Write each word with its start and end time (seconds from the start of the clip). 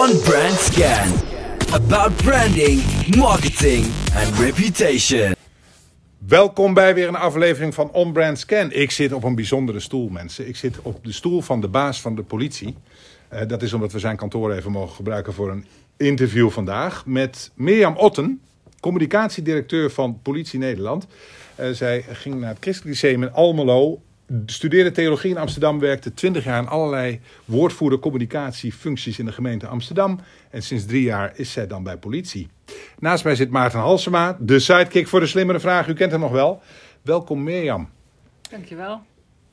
On 0.00 0.20
Brand 0.20 0.58
Scan. 0.58 1.08
About 1.72 2.16
branding, 2.16 2.82
marketing 3.16 3.84
and 4.14 4.38
reputation. 4.38 5.34
Welkom 6.18 6.74
bij 6.74 6.94
weer 6.94 7.08
een 7.08 7.16
aflevering 7.16 7.74
van 7.74 7.90
On 7.92 8.12
Brand 8.12 8.38
Scan. 8.38 8.72
Ik 8.72 8.90
zit 8.90 9.12
op 9.12 9.24
een 9.24 9.34
bijzondere 9.34 9.80
stoel, 9.80 10.08
mensen. 10.08 10.48
Ik 10.48 10.56
zit 10.56 10.82
op 10.82 11.04
de 11.04 11.12
stoel 11.12 11.40
van 11.40 11.60
de 11.60 11.68
baas 11.68 12.00
van 12.00 12.14
de 12.14 12.22
politie. 12.22 12.76
Uh, 13.32 13.40
dat 13.46 13.62
is 13.62 13.72
omdat 13.72 13.92
we 13.92 13.98
zijn 13.98 14.16
kantoor 14.16 14.52
even 14.52 14.70
mogen 14.70 14.94
gebruiken 14.94 15.32
voor 15.32 15.50
een 15.50 15.66
interview 15.96 16.50
vandaag. 16.50 17.06
Met 17.06 17.50
Mirjam 17.54 17.96
Otten, 17.96 18.40
communicatiedirecteur 18.80 19.90
van 19.90 20.18
Politie 20.22 20.58
Nederland. 20.58 21.06
Uh, 21.60 21.70
zij 21.70 22.04
ging 22.08 22.40
naar 22.40 22.48
het 22.50 22.58
Christelijk 22.60 23.02
Lyceum 23.02 23.22
in 23.22 23.32
Almelo 23.32 24.02
studeerde 24.46 24.90
theologie 24.90 25.30
in 25.30 25.36
Amsterdam, 25.36 25.78
werkte 25.78 26.14
20 26.14 26.44
jaar 26.44 26.56
aan 26.56 26.68
allerlei 26.68 27.20
woordvoerder 27.44 27.98
communicatiefuncties 27.98 29.18
in 29.18 29.24
de 29.24 29.32
gemeente 29.32 29.66
Amsterdam. 29.66 30.20
En 30.50 30.62
sinds 30.62 30.84
drie 30.84 31.02
jaar 31.02 31.32
is 31.34 31.52
zij 31.52 31.66
dan 31.66 31.82
bij 31.82 31.96
politie. 31.96 32.48
Naast 32.98 33.24
mij 33.24 33.34
zit 33.34 33.50
Maarten 33.50 33.78
Halsema, 33.78 34.36
de 34.40 34.58
sidekick 34.58 35.08
voor 35.08 35.20
de 35.20 35.26
slimmere 35.26 35.60
vraag. 35.60 35.88
U 35.88 35.92
kent 35.92 36.10
hem 36.10 36.20
nog 36.20 36.32
wel. 36.32 36.62
Welkom 37.02 37.42
Mirjam. 37.42 37.88
Dankjewel. 38.50 39.02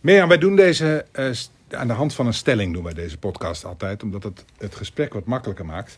Mirjam, 0.01 0.27
wij 0.27 0.37
doen 0.37 0.55
deze, 0.55 1.05
uh, 1.13 1.29
aan 1.79 1.87
de 1.87 1.93
hand 1.93 2.13
van 2.13 2.25
een 2.27 2.33
stelling 2.33 2.73
doen 2.73 2.83
wij 2.83 2.93
deze 2.93 3.17
podcast 3.17 3.65
altijd, 3.65 4.03
omdat 4.03 4.23
het 4.23 4.45
het 4.57 4.75
gesprek 4.75 5.13
wat 5.13 5.25
makkelijker 5.25 5.65
maakt. 5.65 5.97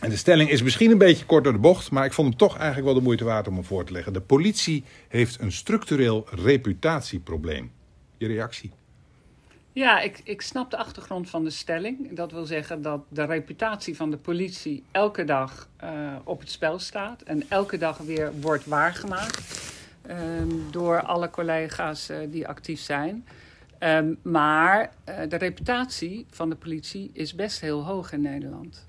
En 0.00 0.10
de 0.10 0.16
stelling 0.16 0.50
is 0.50 0.62
misschien 0.62 0.90
een 0.90 0.98
beetje 0.98 1.24
kort 1.24 1.44
door 1.44 1.52
de 1.52 1.58
bocht, 1.58 1.90
maar 1.90 2.04
ik 2.04 2.12
vond 2.12 2.28
hem 2.28 2.36
toch 2.36 2.56
eigenlijk 2.56 2.84
wel 2.86 2.94
de 2.94 3.00
moeite 3.00 3.24
waard 3.24 3.48
om 3.48 3.54
hem 3.54 3.64
voor 3.64 3.84
te 3.84 3.92
leggen. 3.92 4.12
De 4.12 4.20
politie 4.20 4.84
heeft 5.08 5.40
een 5.40 5.52
structureel 5.52 6.26
reputatieprobleem 6.30 7.70
je 8.20 8.26
reactie? 8.26 8.70
Ja, 9.72 10.00
ik, 10.00 10.20
ik 10.24 10.42
snap 10.42 10.70
de 10.70 10.76
achtergrond 10.76 11.30
van 11.30 11.44
de 11.44 11.50
stelling. 11.50 12.12
Dat 12.16 12.32
wil 12.32 12.44
zeggen 12.44 12.82
dat 12.82 13.00
de 13.08 13.24
reputatie 13.24 13.96
van 13.96 14.10
de 14.10 14.16
politie 14.16 14.84
elke 14.90 15.24
dag 15.24 15.68
uh, 15.84 16.16
op 16.24 16.40
het 16.40 16.50
spel 16.50 16.78
staat 16.78 17.22
en 17.22 17.42
elke 17.48 17.78
dag 17.78 17.98
weer 17.98 18.40
wordt 18.40 18.66
waargemaakt 18.66 19.72
um, 20.10 20.70
door 20.70 21.02
alle 21.02 21.30
collega's 21.30 22.10
uh, 22.10 22.16
die 22.28 22.48
actief 22.48 22.80
zijn. 22.80 23.26
Um, 23.78 24.18
maar 24.22 24.92
uh, 25.08 25.14
de 25.28 25.36
reputatie 25.36 26.26
van 26.30 26.48
de 26.48 26.56
politie 26.56 27.10
is 27.12 27.34
best 27.34 27.60
heel 27.60 27.84
hoog 27.84 28.12
in 28.12 28.20
Nederland. 28.20 28.88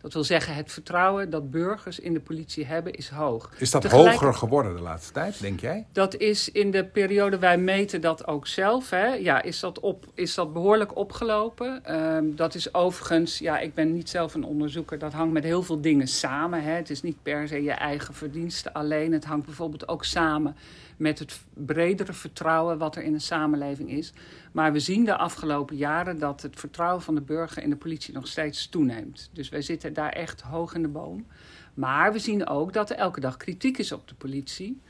Dat 0.00 0.12
wil 0.12 0.24
zeggen, 0.24 0.54
het 0.54 0.72
vertrouwen 0.72 1.30
dat 1.30 1.50
burgers 1.50 1.98
in 1.98 2.12
de 2.12 2.20
politie 2.20 2.64
hebben 2.64 2.92
is 2.92 3.08
hoog. 3.08 3.50
Is 3.58 3.70
dat 3.70 3.84
hoger 3.84 4.34
geworden 4.34 4.76
de 4.76 4.82
laatste 4.82 5.12
tijd, 5.12 5.40
denk 5.40 5.60
jij? 5.60 5.86
Dat 5.92 6.16
is 6.16 6.50
in 6.50 6.70
de 6.70 6.84
periode, 6.84 7.38
wij 7.38 7.58
meten 7.58 8.00
dat 8.00 8.26
ook 8.26 8.46
zelf. 8.46 8.90
Hè. 8.90 9.06
Ja, 9.06 9.42
is 9.42 9.60
dat, 9.60 9.80
op, 9.80 10.06
is 10.14 10.34
dat 10.34 10.52
behoorlijk 10.52 10.96
opgelopen? 10.96 11.96
Um, 11.96 12.36
dat 12.36 12.54
is 12.54 12.74
overigens, 12.74 13.38
ja, 13.38 13.58
ik 13.58 13.74
ben 13.74 13.92
niet 13.92 14.08
zelf 14.08 14.34
een 14.34 14.44
onderzoeker. 14.44 14.98
Dat 14.98 15.12
hangt 15.12 15.32
met 15.32 15.44
heel 15.44 15.62
veel 15.62 15.80
dingen 15.80 16.08
samen. 16.08 16.62
Hè. 16.62 16.72
Het 16.72 16.90
is 16.90 17.02
niet 17.02 17.22
per 17.22 17.48
se 17.48 17.62
je 17.62 17.72
eigen 17.72 18.14
verdiensten 18.14 18.72
alleen. 18.72 19.12
Het 19.12 19.24
hangt 19.24 19.46
bijvoorbeeld 19.46 19.88
ook 19.88 20.04
samen 20.04 20.56
met 20.98 21.18
het 21.18 21.40
bredere 21.54 22.12
vertrouwen 22.12 22.78
wat 22.78 22.96
er 22.96 23.02
in 23.02 23.14
een 23.14 23.20
samenleving 23.20 23.90
is. 23.90 24.12
Maar 24.52 24.72
we 24.72 24.80
zien 24.80 25.04
de 25.04 25.16
afgelopen 25.16 25.76
jaren 25.76 26.18
dat 26.18 26.42
het 26.42 26.58
vertrouwen 26.58 27.02
van 27.02 27.14
de 27.14 27.20
burger 27.20 27.62
in 27.62 27.70
de 27.70 27.76
politie 27.76 28.14
nog 28.14 28.26
steeds 28.26 28.68
toeneemt. 28.68 29.30
Dus 29.32 29.48
wij 29.48 29.62
zitten 29.62 29.92
daar 29.92 30.12
echt 30.12 30.40
hoog 30.40 30.74
in 30.74 30.82
de 30.82 30.88
boom. 30.88 31.26
Maar 31.74 32.12
we 32.12 32.18
zien 32.18 32.46
ook 32.46 32.72
dat 32.72 32.90
er 32.90 32.96
elke 32.96 33.20
dag 33.20 33.36
kritiek 33.36 33.78
is 33.78 33.92
op 33.92 34.08
de 34.08 34.14
politie. 34.14 34.80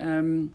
Um, 0.00 0.54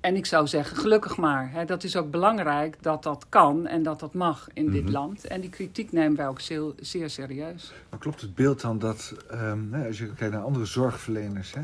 en 0.00 0.16
ik 0.16 0.26
zou 0.26 0.46
zeggen, 0.46 0.76
gelukkig 0.76 1.16
maar. 1.16 1.50
Hè, 1.52 1.64
dat 1.64 1.84
is 1.84 1.96
ook 1.96 2.10
belangrijk 2.10 2.82
dat 2.82 3.02
dat 3.02 3.26
kan 3.28 3.66
en 3.66 3.82
dat 3.82 4.00
dat 4.00 4.14
mag 4.14 4.48
in 4.52 4.70
dit 4.70 4.82
mhm. 4.82 4.92
land. 4.92 5.26
En 5.26 5.40
die 5.40 5.50
kritiek 5.50 5.92
nemen 5.92 6.16
wij 6.16 6.28
ook 6.28 6.40
zeer, 6.40 6.72
zeer 6.80 7.10
serieus. 7.10 7.72
Maar 7.90 7.98
klopt 7.98 8.20
het 8.20 8.34
beeld 8.34 8.60
dan 8.60 8.78
dat, 8.78 9.14
um, 9.32 9.74
als 9.74 9.98
je 9.98 10.12
kijkt 10.12 10.34
naar 10.34 10.42
andere 10.42 10.64
zorgverleners... 10.64 11.54
Hè, 11.54 11.62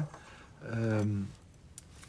um, 0.98 1.28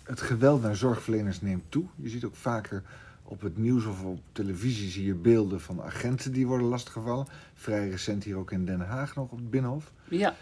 het 0.06 0.22
geweld 0.22 0.62
naar 0.62 0.76
zorgverleners 0.76 1.42
neemt 1.42 1.64
toe. 1.70 1.86
Je 1.96 2.10
ziet 2.10 2.24
ook 2.24 2.36
vaker 2.36 2.84
op 3.24 3.42
het 3.42 3.58
nieuws 3.58 3.86
of 3.86 4.04
op 4.04 4.20
televisie 4.32 4.90
zie 4.90 5.06
je 5.06 5.14
beelden 5.14 5.62
van 5.62 5.82
agenten 5.82 6.32
die 6.32 6.48
worden 6.48 6.68
lastiggevallen. 6.68 7.28
Vrij 7.54 7.90
recent 7.90 8.24
hier 8.24 8.38
ook 8.38 8.52
in 8.52 8.66
Den 8.66 8.80
Haag 8.80 9.16
nog 9.16 9.32
op 9.32 9.38
het 9.38 9.50
Binnenhof. 9.50 9.92
Ja. 10.08 10.36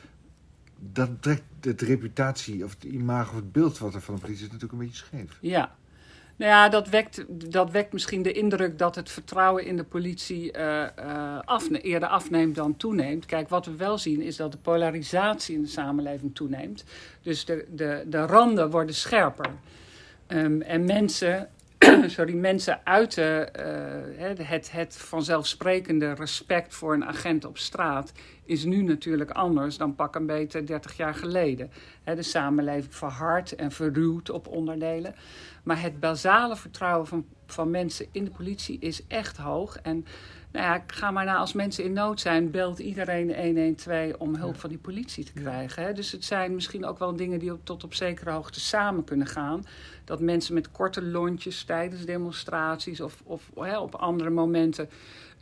Dat 0.80 1.10
trekt 1.20 1.44
de 1.60 1.76
reputatie 1.78 2.64
of 2.64 2.74
het 2.74 2.84
imago 2.84 3.30
of 3.30 3.36
het 3.36 3.52
beeld 3.52 3.78
wat 3.78 3.94
er 3.94 4.02
van 4.02 4.16
de 4.16 4.22
politie 4.22 4.46
is 4.46 4.52
natuurlijk 4.52 4.82
een 4.82 4.88
beetje 4.88 5.06
scheef. 5.06 5.38
Ja, 5.42 5.76
nou 6.36 6.52
ja, 6.52 6.70
dat 6.70 6.90
wekt, 6.90 7.26
dat 7.52 7.72
wekt 7.72 7.94
misschien 7.94 8.22
de 8.22 8.32
indruk 8.32 8.78
dat 8.78 8.96
het 8.96 9.12
vertrouwen 9.12 9.66
in 9.66 9.78
de 9.78 9.84
politie 9.84 10.58
uh, 10.58 10.86
uh, 11.00 11.40
afne 11.46 11.82
eerder 11.82 12.10
afneemt 12.10 12.56
dan 12.56 12.78
toeneemt. 12.78 13.26
Kijk, 13.26 13.50
wat 13.50 13.66
we 13.66 13.76
wel 13.76 13.98
zien 13.98 14.22
is 14.22 14.36
dat 14.36 14.52
de 14.52 14.58
polarisatie 14.58 15.56
in 15.56 15.62
de 15.62 15.68
samenleving 15.68 16.36
toeneemt. 16.36 16.84
Dus 17.22 17.46
de, 17.46 17.66
de, 17.70 18.04
de 18.08 18.26
randen 18.26 18.70
worden 18.70 18.96
scherper. 18.96 19.50
Um, 20.28 20.62
en 20.62 20.86
mensen, 20.86 21.50
sorry, 22.06 22.34
mensen 22.34 22.80
uiten 22.84 23.50
uh, 24.20 24.48
het, 24.48 24.72
het 24.72 24.98
vanzelfsprekende 24.98 26.14
respect 26.14 26.74
voor 26.74 26.94
een 26.94 27.06
agent 27.06 27.46
op 27.46 27.58
straat 27.58 28.12
is 28.46 28.64
nu 28.64 28.82
natuurlijk 28.82 29.32
anders 29.32 29.78
dan 29.78 29.96
pak 29.96 30.16
een 30.16 30.26
beetje 30.26 30.64
30 30.64 30.98
jaar 30.98 31.16
geleden. 31.16 31.72
de 32.04 32.22
samenleving 32.22 32.96
verhardt 32.96 33.56
en 33.56 33.72
verruwt 33.72 34.30
op 34.30 34.48
onderdelen. 34.48 35.16
Maar 35.64 35.82
het 35.82 36.00
basale 36.00 36.56
vertrouwen 36.56 37.08
van, 37.08 37.26
van 37.46 37.70
mensen 37.70 38.08
in 38.12 38.24
de 38.24 38.32
politie 38.32 38.80
is 38.80 39.08
echt 39.08 39.38
hoog. 39.38 39.78
En 39.78 40.06
nou 40.52 40.66
ja, 40.66 40.84
ga 40.88 41.12
maar 41.12 41.26
na, 41.26 41.36
als 41.36 41.54
mensen 41.54 41.84
in 41.84 41.94
nood 41.94 42.20
zijn, 42.20 42.52
belt 42.52 42.80
iedereen 42.80 43.36
112 43.36 44.14
om 44.18 44.36
hulp 44.36 44.60
van 44.60 44.70
die 44.70 44.78
politie 44.78 45.24
te 45.24 45.34
krijgen. 45.34 45.84
Hè? 45.84 45.94
Dus 45.94 46.12
het 46.12 46.26
zijn 46.26 46.56
misschien 46.56 46.86
ook 46.86 47.00
wel 47.00 47.16
dingen 47.16 47.40
die 47.40 47.64
tot 47.64 47.84
op 47.84 47.94
zekere 47.94 48.32
hoogte 48.32 48.60
samen 48.60 49.04
kunnen 49.04 49.28
gaan. 49.28 49.66
Dat 50.04 50.20
mensen 50.20 50.54
met 50.54 50.72
korte 50.72 51.02
lontjes 51.02 51.64
tijdens 51.64 52.06
demonstraties 52.06 53.02
of, 53.02 53.22
of 53.24 53.52
hè, 53.56 53.78
op 53.78 53.96
andere 53.96 54.30
momenten 54.30 54.90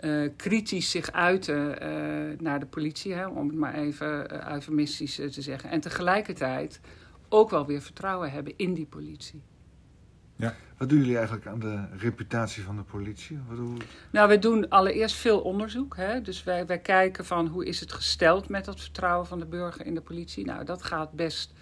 uh, 0.01 0.29
kritisch 0.35 0.91
zich 0.91 1.11
uiten 1.11 1.83
uh, 1.83 2.39
naar 2.39 2.59
de 2.59 2.65
politie, 2.65 3.13
hè, 3.13 3.27
om 3.27 3.47
het 3.47 3.57
maar 3.57 3.73
even 3.73 4.33
uh, 4.33 4.47
eufemistisch 4.47 5.15
te 5.15 5.41
zeggen. 5.41 5.69
En 5.69 5.81
tegelijkertijd 5.81 6.79
ook 7.29 7.49
wel 7.49 7.65
weer 7.65 7.81
vertrouwen 7.81 8.31
hebben 8.31 8.53
in 8.55 8.73
die 8.73 8.85
politie. 8.85 9.41
Ja. 10.41 10.55
Wat 10.77 10.89
doen 10.89 10.99
jullie 10.99 11.15
eigenlijk 11.15 11.47
aan 11.47 11.59
de 11.59 11.83
reputatie 11.97 12.63
van 12.63 12.75
de 12.75 12.83
politie? 12.83 13.39
Wat 13.47 13.57
doen... 13.57 13.81
Nou, 14.11 14.29
we 14.29 14.39
doen 14.39 14.69
allereerst 14.69 15.15
veel 15.15 15.39
onderzoek. 15.39 15.95
Hè? 15.95 16.21
Dus 16.21 16.43
wij, 16.43 16.65
wij 16.65 16.79
kijken 16.79 17.25
van 17.25 17.47
hoe 17.47 17.65
is 17.65 17.79
het 17.79 17.91
gesteld 17.91 18.49
met 18.49 18.65
dat 18.65 18.79
vertrouwen 18.79 19.27
van 19.27 19.39
de 19.39 19.45
burger 19.45 19.85
in 19.85 19.93
de 19.93 20.01
politie. 20.01 20.45
Nou, 20.45 20.65
dat 20.65 20.83
gaat 20.83 21.11
best 21.11 21.53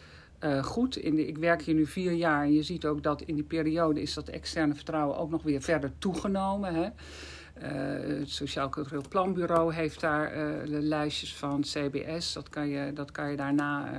uh, 0.44 0.64
goed. 0.64 0.96
In 0.96 1.16
de, 1.16 1.28
ik 1.28 1.38
werk 1.38 1.62
hier 1.62 1.76
nu 1.76 1.86
vier 1.86 2.12
jaar 2.12 2.44
en 2.44 2.54
je 2.54 2.64
ziet 2.64 2.86
ook 2.86 3.04
dat 3.04 3.22
in 3.22 3.36
die 3.36 3.44
periode 3.44 4.02
is 4.02 4.14
dat 4.14 4.28
externe 4.28 4.76
vertrouwen 4.76 5.18
ook 5.18 5.30
nog 5.30 5.44
weer 5.44 5.62
verder 5.62 5.92
toegenomen. 5.98 6.74
Hè? 6.74 6.90
Uh, 7.62 8.20
het 8.20 8.30
Sociaal 8.30 8.70
Cultureel 8.70 9.04
Planbureau 9.10 9.74
heeft 9.74 10.00
daar 10.00 10.38
uh, 10.38 10.66
de 10.66 10.82
lijstjes 10.82 11.36
van 11.36 11.62
CBS. 11.62 12.34
Dat 12.34 12.50
kan 12.50 12.68
je, 12.68 12.94
dat 12.94 13.12
kan 13.12 13.30
je, 13.30 13.36
daarna, 13.36 13.92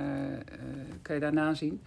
kan 1.01 1.15
je 1.15 1.21
daarna 1.21 1.53
zien. 1.53 1.81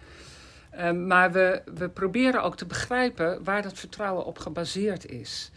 Um, 0.81 1.07
maar 1.07 1.31
we, 1.31 1.61
we 1.75 1.89
proberen 1.89 2.43
ook 2.43 2.57
te 2.57 2.65
begrijpen 2.65 3.43
waar 3.43 3.61
dat 3.61 3.79
vertrouwen 3.79 4.25
op 4.25 4.37
gebaseerd 4.37 5.05
is. 5.05 5.51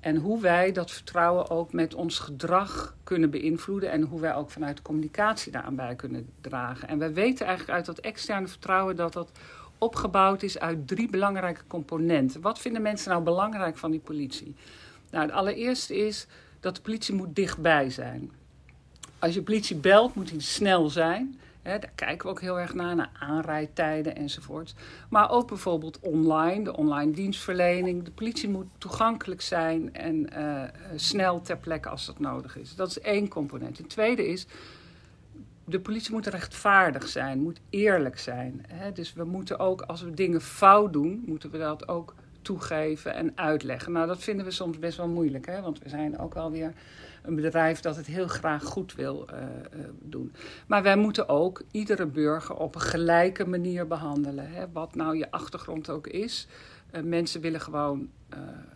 En 0.00 0.16
hoe 0.16 0.40
wij 0.40 0.72
dat 0.72 0.90
vertrouwen 0.90 1.50
ook 1.50 1.72
met 1.72 1.94
ons 1.94 2.18
gedrag 2.18 2.94
kunnen 3.04 3.30
beïnvloeden. 3.30 3.90
En 3.90 4.02
hoe 4.02 4.20
wij 4.20 4.34
ook 4.34 4.50
vanuit 4.50 4.76
de 4.76 4.82
communicatie 4.82 5.52
daaraan 5.52 5.76
bij 5.76 5.94
kunnen 5.94 6.28
dragen. 6.40 6.88
En 6.88 6.98
we 6.98 7.12
weten 7.12 7.46
eigenlijk 7.46 7.76
uit 7.76 7.86
dat 7.86 7.98
externe 7.98 8.48
vertrouwen 8.48 8.96
dat 8.96 9.12
dat 9.12 9.30
opgebouwd 9.78 10.42
is 10.42 10.58
uit 10.58 10.88
drie 10.88 11.10
belangrijke 11.10 11.66
componenten. 11.66 12.40
Wat 12.40 12.58
vinden 12.58 12.82
mensen 12.82 13.10
nou 13.10 13.22
belangrijk 13.22 13.78
van 13.78 13.90
die 13.90 14.00
politie? 14.00 14.54
Nou, 15.10 15.24
het 15.24 15.34
allereerste 15.34 15.96
is 15.96 16.26
dat 16.60 16.76
de 16.76 16.82
politie 16.82 17.14
moet 17.14 17.36
dichtbij 17.36 17.90
zijn. 17.90 18.30
Als 19.18 19.34
je 19.34 19.42
politie 19.42 19.76
belt, 19.76 20.14
moet 20.14 20.30
hij 20.30 20.40
snel 20.40 20.90
zijn 20.90 21.38
daar 21.78 21.92
kijken 21.94 22.26
we 22.26 22.32
ook 22.32 22.40
heel 22.40 22.58
erg 22.58 22.74
naar, 22.74 22.96
naar 22.96 23.10
aanrijdtijden 23.18 24.16
enzovoort. 24.16 24.74
Maar 25.08 25.30
ook 25.30 25.48
bijvoorbeeld 25.48 26.00
online, 26.00 26.64
de 26.64 26.76
online 26.76 27.12
dienstverlening. 27.12 28.04
De 28.04 28.10
politie 28.10 28.48
moet 28.48 28.66
toegankelijk 28.78 29.40
zijn 29.40 29.94
en 29.94 30.26
uh, 30.38 30.62
snel 30.96 31.40
ter 31.40 31.56
plekke 31.56 31.88
als 31.88 32.06
dat 32.06 32.18
nodig 32.18 32.56
is. 32.56 32.74
Dat 32.74 32.88
is 32.88 33.00
één 33.00 33.28
component. 33.28 33.78
Het 33.78 33.88
tweede 33.88 34.28
is, 34.28 34.46
de 35.64 35.80
politie 35.80 36.12
moet 36.12 36.26
rechtvaardig 36.26 37.08
zijn, 37.08 37.42
moet 37.42 37.60
eerlijk 37.70 38.18
zijn. 38.18 38.64
Hè? 38.68 38.92
Dus 38.92 39.12
we 39.12 39.24
moeten 39.24 39.58
ook, 39.58 39.80
als 39.80 40.02
we 40.02 40.14
dingen 40.14 40.40
fout 40.40 40.92
doen, 40.92 41.22
moeten 41.26 41.50
we 41.50 41.58
dat 41.58 41.88
ook 41.88 42.14
toegeven 42.42 43.14
en 43.14 43.32
uitleggen. 43.34 43.92
Nou, 43.92 44.06
dat 44.06 44.22
vinden 44.22 44.44
we 44.44 44.50
soms 44.50 44.78
best 44.78 44.96
wel 44.96 45.08
moeilijk, 45.08 45.46
hè? 45.46 45.60
want 45.60 45.78
we 45.78 45.88
zijn 45.88 46.18
ook 46.18 46.34
alweer 46.34 46.72
een 47.22 47.34
bedrijf 47.34 47.80
dat 47.80 47.96
het 47.96 48.06
heel 48.06 48.28
graag 48.28 48.64
goed 48.64 48.94
wil 48.94 49.28
uh, 49.32 49.38
uh, 49.38 49.84
doen. 50.00 50.32
Maar 50.66 50.82
wij 50.82 50.96
moeten 50.96 51.28
ook 51.28 51.62
iedere 51.70 52.06
burger 52.06 52.56
op 52.56 52.74
een 52.74 52.80
gelijke 52.80 53.48
manier 53.48 53.86
behandelen. 53.86 54.50
Hè? 54.50 54.64
Wat 54.72 54.94
nou 54.94 55.16
je 55.16 55.30
achtergrond 55.30 55.90
ook 55.90 56.06
is. 56.06 56.46
Uh, 56.92 57.02
mensen 57.02 57.40
willen 57.40 57.60
gewoon 57.60 58.10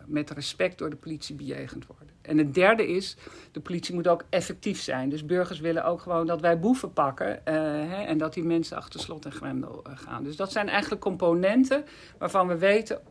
met 0.05 0.29
respect 0.29 0.77
door 0.77 0.89
de 0.89 0.95
politie 0.95 1.35
bejegend 1.35 1.87
worden. 1.87 2.09
En 2.21 2.37
het 2.37 2.53
derde 2.53 2.87
is, 2.87 3.17
de 3.51 3.59
politie 3.59 3.93
moet 3.93 4.07
ook 4.07 4.23
effectief 4.29 4.81
zijn. 4.81 5.09
Dus 5.09 5.25
burgers 5.25 5.59
willen 5.59 5.85
ook 5.85 6.01
gewoon 6.01 6.27
dat 6.27 6.41
wij 6.41 6.59
boeven 6.59 6.93
pakken 6.93 7.41
hè, 7.43 8.03
en 8.03 8.17
dat 8.17 8.33
die 8.33 8.43
mensen 8.43 8.77
achter 8.77 8.99
slot 8.99 9.25
en 9.25 9.31
grendel 9.31 9.83
gaan. 9.83 10.23
Dus 10.23 10.35
dat 10.35 10.51
zijn 10.51 10.69
eigenlijk 10.69 11.01
componenten 11.01 11.85
waarvan 12.17 12.47
we 12.47 12.57
weten, 12.57 13.01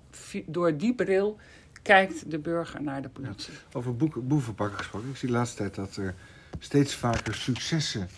door 0.46 0.76
die 0.76 0.94
bril 0.94 1.38
kijkt 1.84 2.30
de 2.30 2.38
burger 2.38 2.82
naar 2.82 3.02
de 3.02 3.08
politie. 3.08 3.52
Ja, 3.52 3.58
over 3.78 3.96
boeven 4.26 4.54
pakken 4.54 4.78
gesproken. 4.78 5.08
Ik 5.08 5.16
zie 5.16 5.28
de 5.28 5.34
laatste 5.34 5.56
tijd 5.56 5.74
dat 5.74 5.96
er 5.96 6.14
steeds 6.58 6.94
vaker 6.94 7.34
successen 7.34 8.08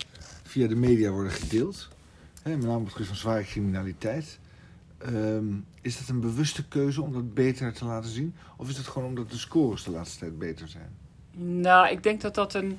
via 0.43 0.69
de 0.69 0.75
media 0.75 1.11
worden 1.11 1.33
gedeeld. 1.33 1.89
Hè, 2.43 2.51
met 2.57 2.67
name 2.67 2.77
op 2.77 2.85
het 2.85 2.93
gebied 2.93 3.07
van 3.07 3.17
zware 3.17 3.43
criminaliteit. 3.43 4.39
Um, 5.07 5.65
is 5.81 5.99
dat 5.99 6.09
een 6.09 6.21
bewuste 6.21 6.69
keuze 6.69 7.03
om 7.03 7.13
dat 7.13 7.35
beter 7.35 7.73
te 7.73 7.85
laten 7.85 8.11
zien? 8.11 8.35
Of 8.57 8.69
is 8.69 8.77
het 8.77 8.87
gewoon 8.87 9.09
omdat 9.09 9.31
de 9.31 9.37
scores 9.37 9.85
de 9.85 9.91
laatste 9.91 10.19
tijd 10.19 10.39
beter 10.39 10.69
zijn? 10.69 10.91
Nou, 11.61 11.89
ik 11.89 12.03
denk 12.03 12.21
dat 12.21 12.35
dat 12.35 12.55
een. 12.55 12.79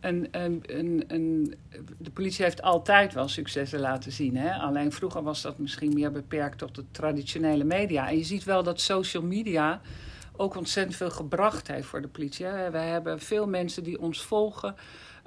een, 0.00 0.28
een, 0.30 0.62
een, 0.66 1.04
een 1.06 1.54
de 1.98 2.10
politie 2.10 2.44
heeft 2.44 2.62
altijd 2.62 3.14
wel 3.14 3.28
successen 3.28 3.80
laten 3.80 4.12
zien. 4.12 4.36
Hè? 4.36 4.52
Alleen 4.52 4.92
vroeger 4.92 5.22
was 5.22 5.42
dat 5.42 5.58
misschien 5.58 5.94
meer 5.94 6.12
beperkt 6.12 6.58
tot 6.58 6.74
de 6.74 6.84
traditionele 6.90 7.64
media. 7.64 8.08
En 8.08 8.16
je 8.16 8.24
ziet 8.24 8.44
wel 8.44 8.62
dat 8.62 8.80
social 8.80 9.22
media 9.22 9.80
ook 10.40 10.56
ontzettend 10.56 10.96
veel 10.96 11.10
gebracht 11.10 11.68
heeft 11.68 11.86
voor 11.86 12.00
de 12.00 12.08
politie. 12.08 12.46
Hè? 12.46 12.70
Wij 12.70 12.86
hebben 12.86 13.20
veel 13.20 13.46
mensen 13.46 13.82
die 13.82 14.00
ons 14.00 14.22
volgen. 14.22 14.74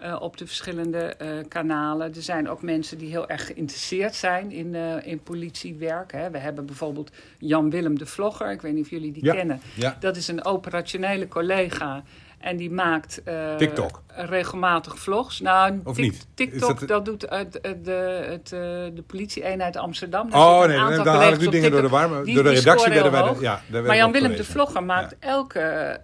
Uh, 0.04 0.21
op 0.21 0.38
de 0.38 0.45
verschillende 0.48 1.15
uh, 1.21 1.30
kanalen. 1.48 2.15
Er 2.15 2.21
zijn 2.21 2.50
ook 2.50 2.62
mensen 2.62 2.98
die 2.98 3.10
heel 3.10 3.30
erg 3.30 3.45
geïnteresseerd 3.45 4.15
zijn 4.15 4.51
in, 4.51 4.74
uh, 4.74 5.07
in 5.07 5.24
politiewerk. 5.24 6.12
Hè. 6.12 6.30
We 6.30 6.38
hebben 6.38 6.65
bijvoorbeeld 6.65 7.12
Jan 7.38 7.69
Willem 7.69 7.98
de 7.98 8.06
Vlogger, 8.06 8.51
ik 8.51 8.62
weet 8.62 8.74
niet 8.74 8.83
of 8.83 8.89
jullie 8.89 9.12
die 9.12 9.24
ja, 9.25 9.33
kennen. 9.33 9.62
Ja. 9.75 9.98
Dat 10.00 10.15
is 10.15 10.27
een 10.27 10.45
operationele 10.45 11.27
collega. 11.27 12.04
En 12.44 12.57
die 12.57 12.72
maakt 12.72 13.22
TikTok. 13.57 14.01
regelmatig 14.07 15.00
vlogs. 15.00 15.40
Nou, 15.40 15.81
of 15.84 15.98
niet? 15.98 16.28
TikTok, 16.34 16.80
dat, 16.80 16.88
dat, 16.88 17.06
doet 17.06 17.22
het, 17.30 17.60
het, 17.62 17.86
de, 17.86 18.25
het, 18.30 18.50
de 18.95 19.04
politie-eenheid 19.07 19.78
Amsterdam. 19.78 20.30
Daar 20.30 20.40
oh 20.40 20.66
nee, 20.66 20.78
dan 21.04 21.07
haal 21.07 21.34
ik 21.34 21.40
nu 21.40 21.48
dingen 21.48 21.72
door 21.72 21.81
de 21.81 21.90
warme. 21.90 22.24
Die, 22.24 22.36
door 22.36 22.44
de 22.44 22.50
redactie 22.50 22.94
werden 22.94 23.12
wij 23.12 23.22
hoog. 23.22 23.38
de, 23.38 23.44
ja, 23.44 23.62
daar 23.68 23.84
Maar 23.84 23.95
Jan 23.95 24.12
Willem 24.12 24.36
de 24.36 24.44
Vlogger 24.44 24.84
maakt 24.84 25.16
ja. 25.19 25.28
elke 25.28 26.00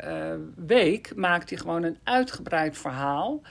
week 0.55 1.11
maakt 1.15 1.49
hij 1.49 1.59
gewoon 1.59 1.83
een 1.83 1.97
uitgebreid 2.03 2.77
verhaal. 2.77 3.41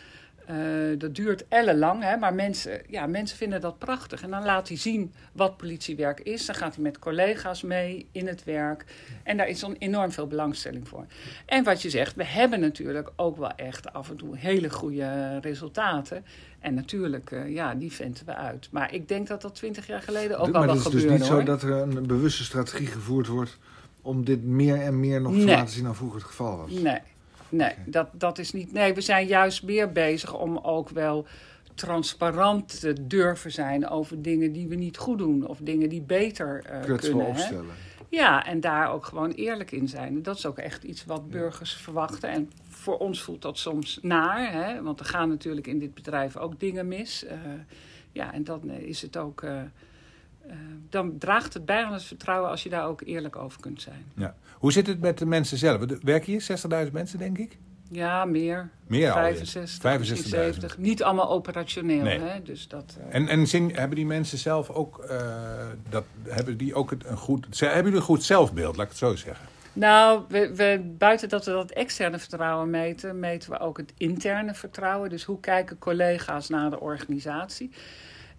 Uh, 0.51 0.99
dat 0.99 1.15
duurt 1.15 1.45
ellenlang, 1.49 2.03
hè, 2.03 2.17
maar 2.17 2.35
mensen, 2.35 2.81
ja, 2.89 3.07
mensen 3.07 3.37
vinden 3.37 3.61
dat 3.61 3.79
prachtig. 3.79 4.23
En 4.23 4.31
dan 4.31 4.45
laat 4.45 4.69
hij 4.69 4.77
zien 4.77 5.13
wat 5.33 5.57
politiewerk 5.57 6.21
is. 6.21 6.47
Dan 6.47 6.55
gaat 6.55 6.75
hij 6.75 6.83
met 6.83 6.99
collega's 6.99 7.63
mee 7.63 8.07
in 8.13 8.27
het 8.27 8.45
werk. 8.45 8.85
En 9.23 9.37
daar 9.37 9.49
is 9.49 9.61
dan 9.61 9.75
enorm 9.79 10.13
veel 10.13 10.27
belangstelling 10.27 10.89
voor. 10.89 11.07
En 11.47 11.65
wat 11.65 11.83
je 11.83 11.91
zegt, 11.91 12.15
we 12.17 12.25
hebben 12.25 12.61
natuurlijk 12.61 13.11
ook 13.17 13.37
wel 13.37 13.53
echt 13.57 13.93
af 13.93 14.11
en 14.11 14.17
toe 14.17 14.37
hele 14.37 14.71
goede 14.71 15.39
resultaten. 15.41 16.25
En 16.61 16.75
natuurlijk, 16.75 17.31
uh, 17.31 17.55
ja, 17.55 17.75
die 17.75 17.93
venten 17.93 18.27
we 18.27 18.35
uit. 18.35 18.69
Maar 18.71 18.95
ik 18.95 19.09
denk 19.09 19.27
dat 19.29 19.43
dat 19.43 19.55
twintig 19.55 19.87
jaar 19.87 20.03
geleden 20.03 20.39
ook 20.39 20.51
maar 20.53 20.61
al 20.61 20.67
wel 20.67 20.75
het 20.75 20.79
is 20.79 20.83
gebeurde. 20.93 21.09
dus 21.09 21.19
niet 21.19 21.29
hoor. 21.29 21.39
zo 21.41 21.45
dat 21.47 21.63
er 21.63 21.71
een 21.71 22.07
bewuste 22.07 22.45
strategie 22.45 22.87
gevoerd 22.87 23.27
wordt... 23.27 23.59
om 24.03 24.25
dit 24.25 24.45
meer 24.45 24.81
en 24.81 25.01
meer 25.01 25.21
nog 25.21 25.33
te 25.33 25.39
Nee. 25.39 25.47
laten 25.47 25.75
zien 25.75 25.85
dan 25.85 25.95
vroeger 25.97 26.19
het 26.19 26.29
geval 26.29 26.57
was. 26.57 26.71
Nee, 26.71 26.99
nee 27.49 27.75
dat, 27.87 28.09
dat 28.13 28.39
is 28.39 28.53
niet. 28.53 28.73
Nee, 28.73 28.95
we 28.95 29.01
zijn 29.01 29.27
juist 29.27 29.63
meer 29.63 29.93
bezig 29.93 30.35
om 30.35 30.59
ook 30.59 30.89
wel 30.89 31.27
transparant 31.75 32.81
te 32.81 33.07
durven 33.07 33.53
zijn 33.53 33.89
over 33.89 34.23
dingen 34.23 34.53
die 34.53 34.69
we 34.69 34.75
niet 34.75 34.97
goed 34.97 35.19
doen 35.19 35.47
of 35.47 35.59
dingen 35.63 35.89
die 35.89 36.03
beter 36.03 36.65
uh, 36.73 36.97
kunnen. 36.97 37.25
Hè? 37.25 37.31
opstellen. 37.31 37.75
Ja, 38.09 38.47
en 38.47 38.61
daar 38.61 38.91
ook 38.91 39.07
gewoon 39.07 39.31
eerlijk 39.31 39.71
in 39.71 39.89
zijn. 39.89 40.23
Dat 40.23 40.37
is 40.37 40.47
ook 40.47 40.59
echt 40.59 40.83
iets 40.83 41.05
wat 41.05 41.31
burgers 41.31 41.73
verwachten. 41.73 42.29
En 42.29 42.51
voor 42.69 42.99
ons 42.99 43.23
voelt 43.23 43.43
dat 43.43 43.59
soms 43.59 43.99
naar, 44.03 44.53
hè? 44.53 44.83
want 44.83 45.01
er 45.01 45.07
gaan 45.07 45.29
natuurlijk 45.29 45.67
in 45.67 45.79
dit 45.79 45.95
bedrijf 45.95 46.37
ook 46.37 46.61
dingen 46.61 46.89
mis. 46.89 47.25
Uh, 47.25 47.33
ja, 48.13 48.33
en 48.33 48.45
dan 48.45 48.71
is 48.71 49.03
het 49.03 49.17
ook. 49.17 49.43
Uh, 49.43 49.61
uh, 50.49 50.55
dan 50.89 51.19
draagt 51.19 51.55
het 51.55 51.65
bij 51.65 51.85
aan 51.85 51.93
het 51.93 52.05
vertrouwen 52.05 52.51
als 52.51 52.63
je 52.63 52.69
daar 52.69 52.87
ook 52.87 53.01
eerlijk 53.01 53.37
over 53.37 53.61
kunt 53.61 53.83
zijn. 53.83 54.05
Ja. 54.15 54.35
Hoe 54.55 54.73
zit 54.73 54.87
het 54.87 55.01
met 55.01 55.19
de 55.19 55.27
mensen 55.27 55.59
zelf? 55.59 55.85
Werken 56.03 56.33
hier 56.33 56.47
60.000 56.87 56.93
mensen, 56.93 57.19
denk 57.19 57.39
ik? 57.39 57.59
Ja, 57.91 58.25
meer. 58.25 58.71
Meer 58.87 59.13
65, 59.13 59.81
65 59.81 60.29
70. 60.29 60.79
Niet 60.79 61.03
allemaal 61.03 61.31
operationeel. 61.31 62.03
Nee. 62.03 62.19
Hè? 62.21 62.43
Dus 62.43 62.69
dat, 62.69 62.99
uh... 62.99 63.15
En, 63.15 63.29
en 63.29 63.47
zin, 63.47 63.71
hebben 63.75 63.97
die 63.97 64.07
mensen 64.07 64.39
zelf 64.39 64.71
ook, 64.71 65.05
uh, 65.11 65.67
dat, 65.89 66.05
hebben 66.23 66.57
die 66.57 66.75
ook 66.75 66.91
een 66.91 67.17
goed, 67.17 67.61
hebben 67.61 67.83
jullie 67.83 67.99
een 67.99 68.03
goed 68.03 68.25
zelfbeeld, 68.25 68.77
laat 68.77 68.85
ik 68.85 68.91
het 68.91 69.01
zo 69.01 69.17
zeggen? 69.17 69.47
Nou, 69.73 70.23
we, 70.29 70.55
we, 70.55 70.95
buiten 70.99 71.29
dat 71.29 71.45
we 71.45 71.51
dat 71.51 71.71
externe 71.71 72.19
vertrouwen 72.19 72.71
meten, 72.71 73.19
meten 73.19 73.51
we 73.51 73.59
ook 73.59 73.77
het 73.77 73.93
interne 73.97 74.55
vertrouwen. 74.55 75.11
Dus 75.11 75.25
hoe 75.25 75.41
kijken 75.41 75.79
collega's 75.79 76.49
naar 76.49 76.71
de 76.71 76.81
organisatie? 76.81 77.71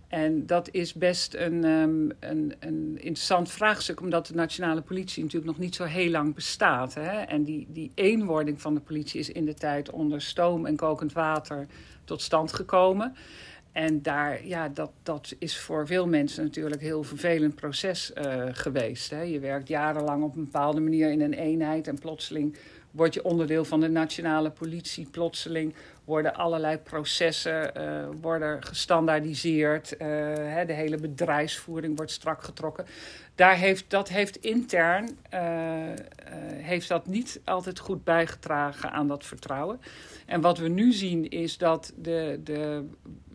En 0.10 0.46
dat 0.46 0.70
is 0.72 0.94
best 0.94 1.34
een, 1.34 1.64
um, 1.64 2.12
een, 2.20 2.54
een 2.60 2.92
interessant 2.94 3.52
vraagstuk, 3.52 4.02
omdat 4.02 4.28
de 4.28 4.34
nationale 4.34 4.82
politie 4.82 5.24
natuurlijk 5.24 5.52
nog 5.52 5.60
niet 5.60 5.76
zo 5.76 5.84
heel 5.84 6.10
lang 6.10 6.36
bestaat. 6.36 6.94
Hè? 6.94 7.22
En 7.22 7.44
die, 7.44 7.68
die 7.70 7.92
eenwording 7.96 8.62
van 8.62 8.74
de 8.74 8.80
politie 8.80 9.20
is 9.20 9.30
in 9.30 9.46
de 9.46 9.54
tijd 9.54 9.90
onder 9.90 10.22
stoom 10.22 10.66
en 10.66 10.76
kokend 10.76 11.14
water 11.14 11.68
tot 12.04 12.22
stand 12.22 12.54
gekomen. 12.54 13.16
En 13.72 14.02
daar, 14.02 14.46
ja, 14.46 14.70
dat, 14.70 14.92
dat 15.04 15.36
is 15.40 15.58
voor 15.58 15.88
veel 15.88 16.08
mensen 16.08 16.44
natuurlijk 16.44 16.76
een 16.76 16.88
heel 16.88 17.04
vervelend 17.04 17.56
proces 17.56 18.12
uh, 18.18 18.46
geweest. 18.52 19.10
Hè? 19.10 19.22
Je 19.22 19.40
werkt 19.40 19.68
jarenlang 19.68 20.24
op 20.24 20.36
een 20.36 20.44
bepaalde 20.44 20.80
manier 20.80 21.12
in 21.12 21.22
een 21.22 21.34
eenheid 21.34 21.88
en 21.88 22.00
plotseling 22.00 22.56
word 22.92 23.14
je 23.14 23.24
onderdeel 23.24 23.66
van 23.66 23.80
de 23.80 23.90
nationale 23.90 24.50
politie. 24.50 25.08
Plotseling 25.12 25.74
worden 26.04 26.36
allerlei 26.36 26.78
processen 26.78 27.72
uh, 27.78 28.08
worden 28.22 28.64
gestandaardiseerd. 28.64 29.94
Uh, 29.94 30.08
hè, 30.36 30.66
de 30.66 30.74
hele 30.74 30.98
bedrijfsvoering 30.98 31.96
wordt 31.96 32.12
strak 32.12 32.44
getrokken. 32.44 32.86
Daar 33.36 33.56
heeft, 33.56 33.90
dat 33.90 34.10
heeft 34.10 34.36
intern 34.36 35.18
uh, 35.34 35.40
heeft 36.54 36.88
dat 36.88 37.08
niet 37.08 37.42
altijd 37.44 37.80
goed 37.80 38.04
bijgedragen 38.04 38.92
aan 38.92 39.08
dat 39.08 39.26
vertrouwen. 39.26 39.80
En 40.26 40.42
wat 40.42 40.58
we 40.58 40.68
nu 40.68 40.92
zien 40.92 41.30
is 41.30 41.58
dat 41.58 41.94
de, 41.96 42.40
de, 42.44 42.86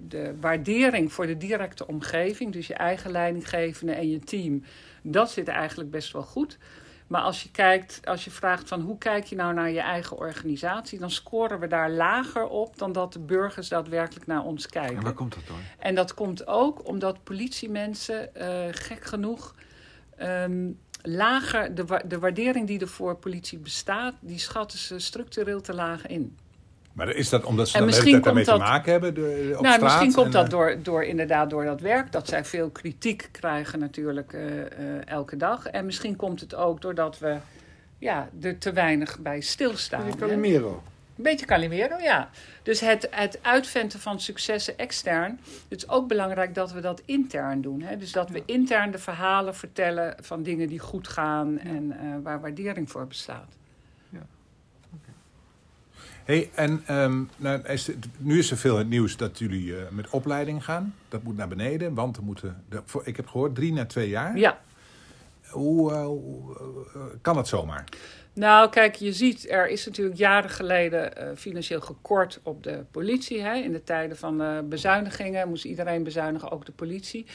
de 0.08 0.34
waardering 0.40 1.12
voor 1.12 1.26
de 1.26 1.36
directe 1.36 1.86
omgeving, 1.86 2.52
dus 2.52 2.66
je 2.66 2.74
eigen 2.74 3.10
leidinggevende 3.10 3.92
en 3.92 4.10
je 4.10 4.18
team, 4.18 4.62
dat 5.02 5.30
zit 5.30 5.48
eigenlijk 5.48 5.90
best 5.90 6.12
wel 6.12 6.22
goed. 6.22 6.58
Maar 7.14 7.22
als 7.22 7.42
je 7.42 7.50
kijkt, 7.50 8.00
als 8.04 8.24
je 8.24 8.30
vraagt 8.30 8.68
van 8.68 8.80
hoe 8.80 8.98
kijk 8.98 9.24
je 9.24 9.36
nou 9.36 9.54
naar 9.54 9.70
je 9.70 9.80
eigen 9.80 10.16
organisatie, 10.16 10.98
dan 10.98 11.10
scoren 11.10 11.60
we 11.60 11.66
daar 11.66 11.90
lager 11.90 12.46
op 12.46 12.78
dan 12.78 12.92
dat 12.92 13.12
de 13.12 13.18
burgers 13.18 13.68
daadwerkelijk 13.68 14.26
naar 14.26 14.44
ons 14.44 14.66
kijken. 14.66 14.96
En 14.96 15.02
waar 15.02 15.12
komt 15.12 15.34
dat 15.34 15.46
door? 15.46 15.56
En 15.78 15.94
dat 15.94 16.14
komt 16.14 16.46
ook 16.46 16.88
omdat 16.88 17.24
politiemensen, 17.24 18.30
uh, 18.36 18.64
gek 18.70 19.04
genoeg, 19.04 19.54
um, 20.20 20.78
lager, 21.02 21.74
de, 21.74 22.02
de 22.06 22.18
waardering 22.18 22.66
die 22.66 22.80
er 22.80 22.88
voor 22.88 23.16
politie 23.16 23.58
bestaat, 23.58 24.14
die 24.20 24.38
schatten 24.38 24.78
ze 24.78 24.98
structureel 24.98 25.60
te 25.60 25.74
laag 25.74 26.06
in. 26.06 26.36
Maar 26.94 27.10
is 27.10 27.28
dat 27.28 27.44
omdat 27.44 27.68
ze 27.68 27.78
En 27.78 27.86
daarmee 28.20 28.44
dat, 28.44 28.54
te 28.54 28.60
maken 28.60 28.92
hebben 28.92 29.14
de, 29.14 29.54
op 29.56 29.62
nou, 29.62 29.74
straat? 29.74 29.80
Misschien 29.80 30.12
komt 30.12 30.26
en, 30.26 30.32
dat 30.32 30.44
uh, 30.44 30.50
door, 30.50 30.76
door, 30.82 31.04
inderdaad 31.04 31.50
door 31.50 31.64
dat 31.64 31.80
werk. 31.80 32.12
Dat 32.12 32.28
zij 32.28 32.44
veel 32.44 32.70
kritiek 32.70 33.28
krijgen 33.30 33.78
natuurlijk 33.78 34.32
uh, 34.32 34.44
uh, 34.44 34.62
elke 35.04 35.36
dag. 35.36 35.66
En 35.66 35.84
misschien 35.86 36.16
komt 36.16 36.40
het 36.40 36.54
ook 36.54 36.80
doordat 36.80 37.18
we 37.18 37.36
ja, 37.98 38.28
er 38.42 38.58
te 38.58 38.72
weinig 38.72 39.18
bij 39.18 39.40
stilstaan. 39.40 40.06
Een 40.06 40.16
Calimero. 40.16 40.82
Een 41.16 41.22
beetje 41.22 41.46
Calimero, 41.46 41.98
ja. 41.98 42.30
Dus 42.62 42.80
het, 42.80 43.08
het 43.10 43.38
uitventen 43.42 44.00
van 44.00 44.20
successen 44.20 44.78
extern. 44.78 45.40
Het 45.68 45.82
is 45.82 45.88
ook 45.88 46.08
belangrijk 46.08 46.54
dat 46.54 46.72
we 46.72 46.80
dat 46.80 47.02
intern 47.04 47.60
doen. 47.60 47.82
Hè? 47.82 47.96
Dus 47.96 48.12
dat 48.12 48.30
we 48.30 48.42
intern 48.46 48.90
de 48.90 48.98
verhalen 48.98 49.54
vertellen 49.54 50.16
van 50.20 50.42
dingen 50.42 50.68
die 50.68 50.78
goed 50.78 51.08
gaan 51.08 51.58
en 51.58 51.84
uh, 51.84 52.14
waar 52.22 52.40
waardering 52.40 52.90
voor 52.90 53.06
bestaat. 53.06 53.56
Hey, 56.24 56.50
en 56.54 56.84
um, 56.90 57.30
nou, 57.36 57.62
is 57.68 57.86
het, 57.86 57.96
nu 58.18 58.38
is 58.38 58.50
er 58.50 58.56
veel 58.56 58.72
in 58.72 58.78
het 58.78 58.88
nieuws 58.88 59.16
dat 59.16 59.38
jullie 59.38 59.66
uh, 59.66 59.76
met 59.90 60.10
opleiding 60.10 60.64
gaan. 60.64 60.94
Dat 61.08 61.22
moet 61.22 61.36
naar 61.36 61.48
beneden, 61.48 61.94
want 61.94 62.16
er 62.16 62.22
moeten, 62.22 62.64
de, 62.68 62.82
voor, 62.84 63.02
ik 63.06 63.16
heb 63.16 63.28
gehoord, 63.28 63.54
drie 63.54 63.72
naar 63.72 63.86
twee 63.86 64.08
jaar. 64.08 64.38
Ja. 64.38 64.60
Hoe, 65.48 65.92
uh, 65.92 66.04
hoe 66.04 66.56
uh, 66.96 67.02
kan 67.20 67.34
dat 67.34 67.48
zomaar? 67.48 67.84
Nou, 68.32 68.70
kijk, 68.70 68.94
je 68.94 69.12
ziet, 69.12 69.50
er 69.50 69.68
is 69.68 69.86
natuurlijk 69.86 70.18
jaren 70.18 70.50
geleden 70.50 71.36
financieel 71.36 71.80
gekort 71.80 72.40
op 72.42 72.62
de 72.62 72.84
politie. 72.90 73.42
Hè? 73.42 73.54
In 73.54 73.72
de 73.72 73.84
tijden 73.84 74.16
van 74.16 74.68
bezuinigingen 74.68 75.48
moest 75.48 75.64
iedereen 75.64 76.02
bezuinigen, 76.02 76.50
ook 76.50 76.66
de 76.66 76.72
politie. 76.72 77.26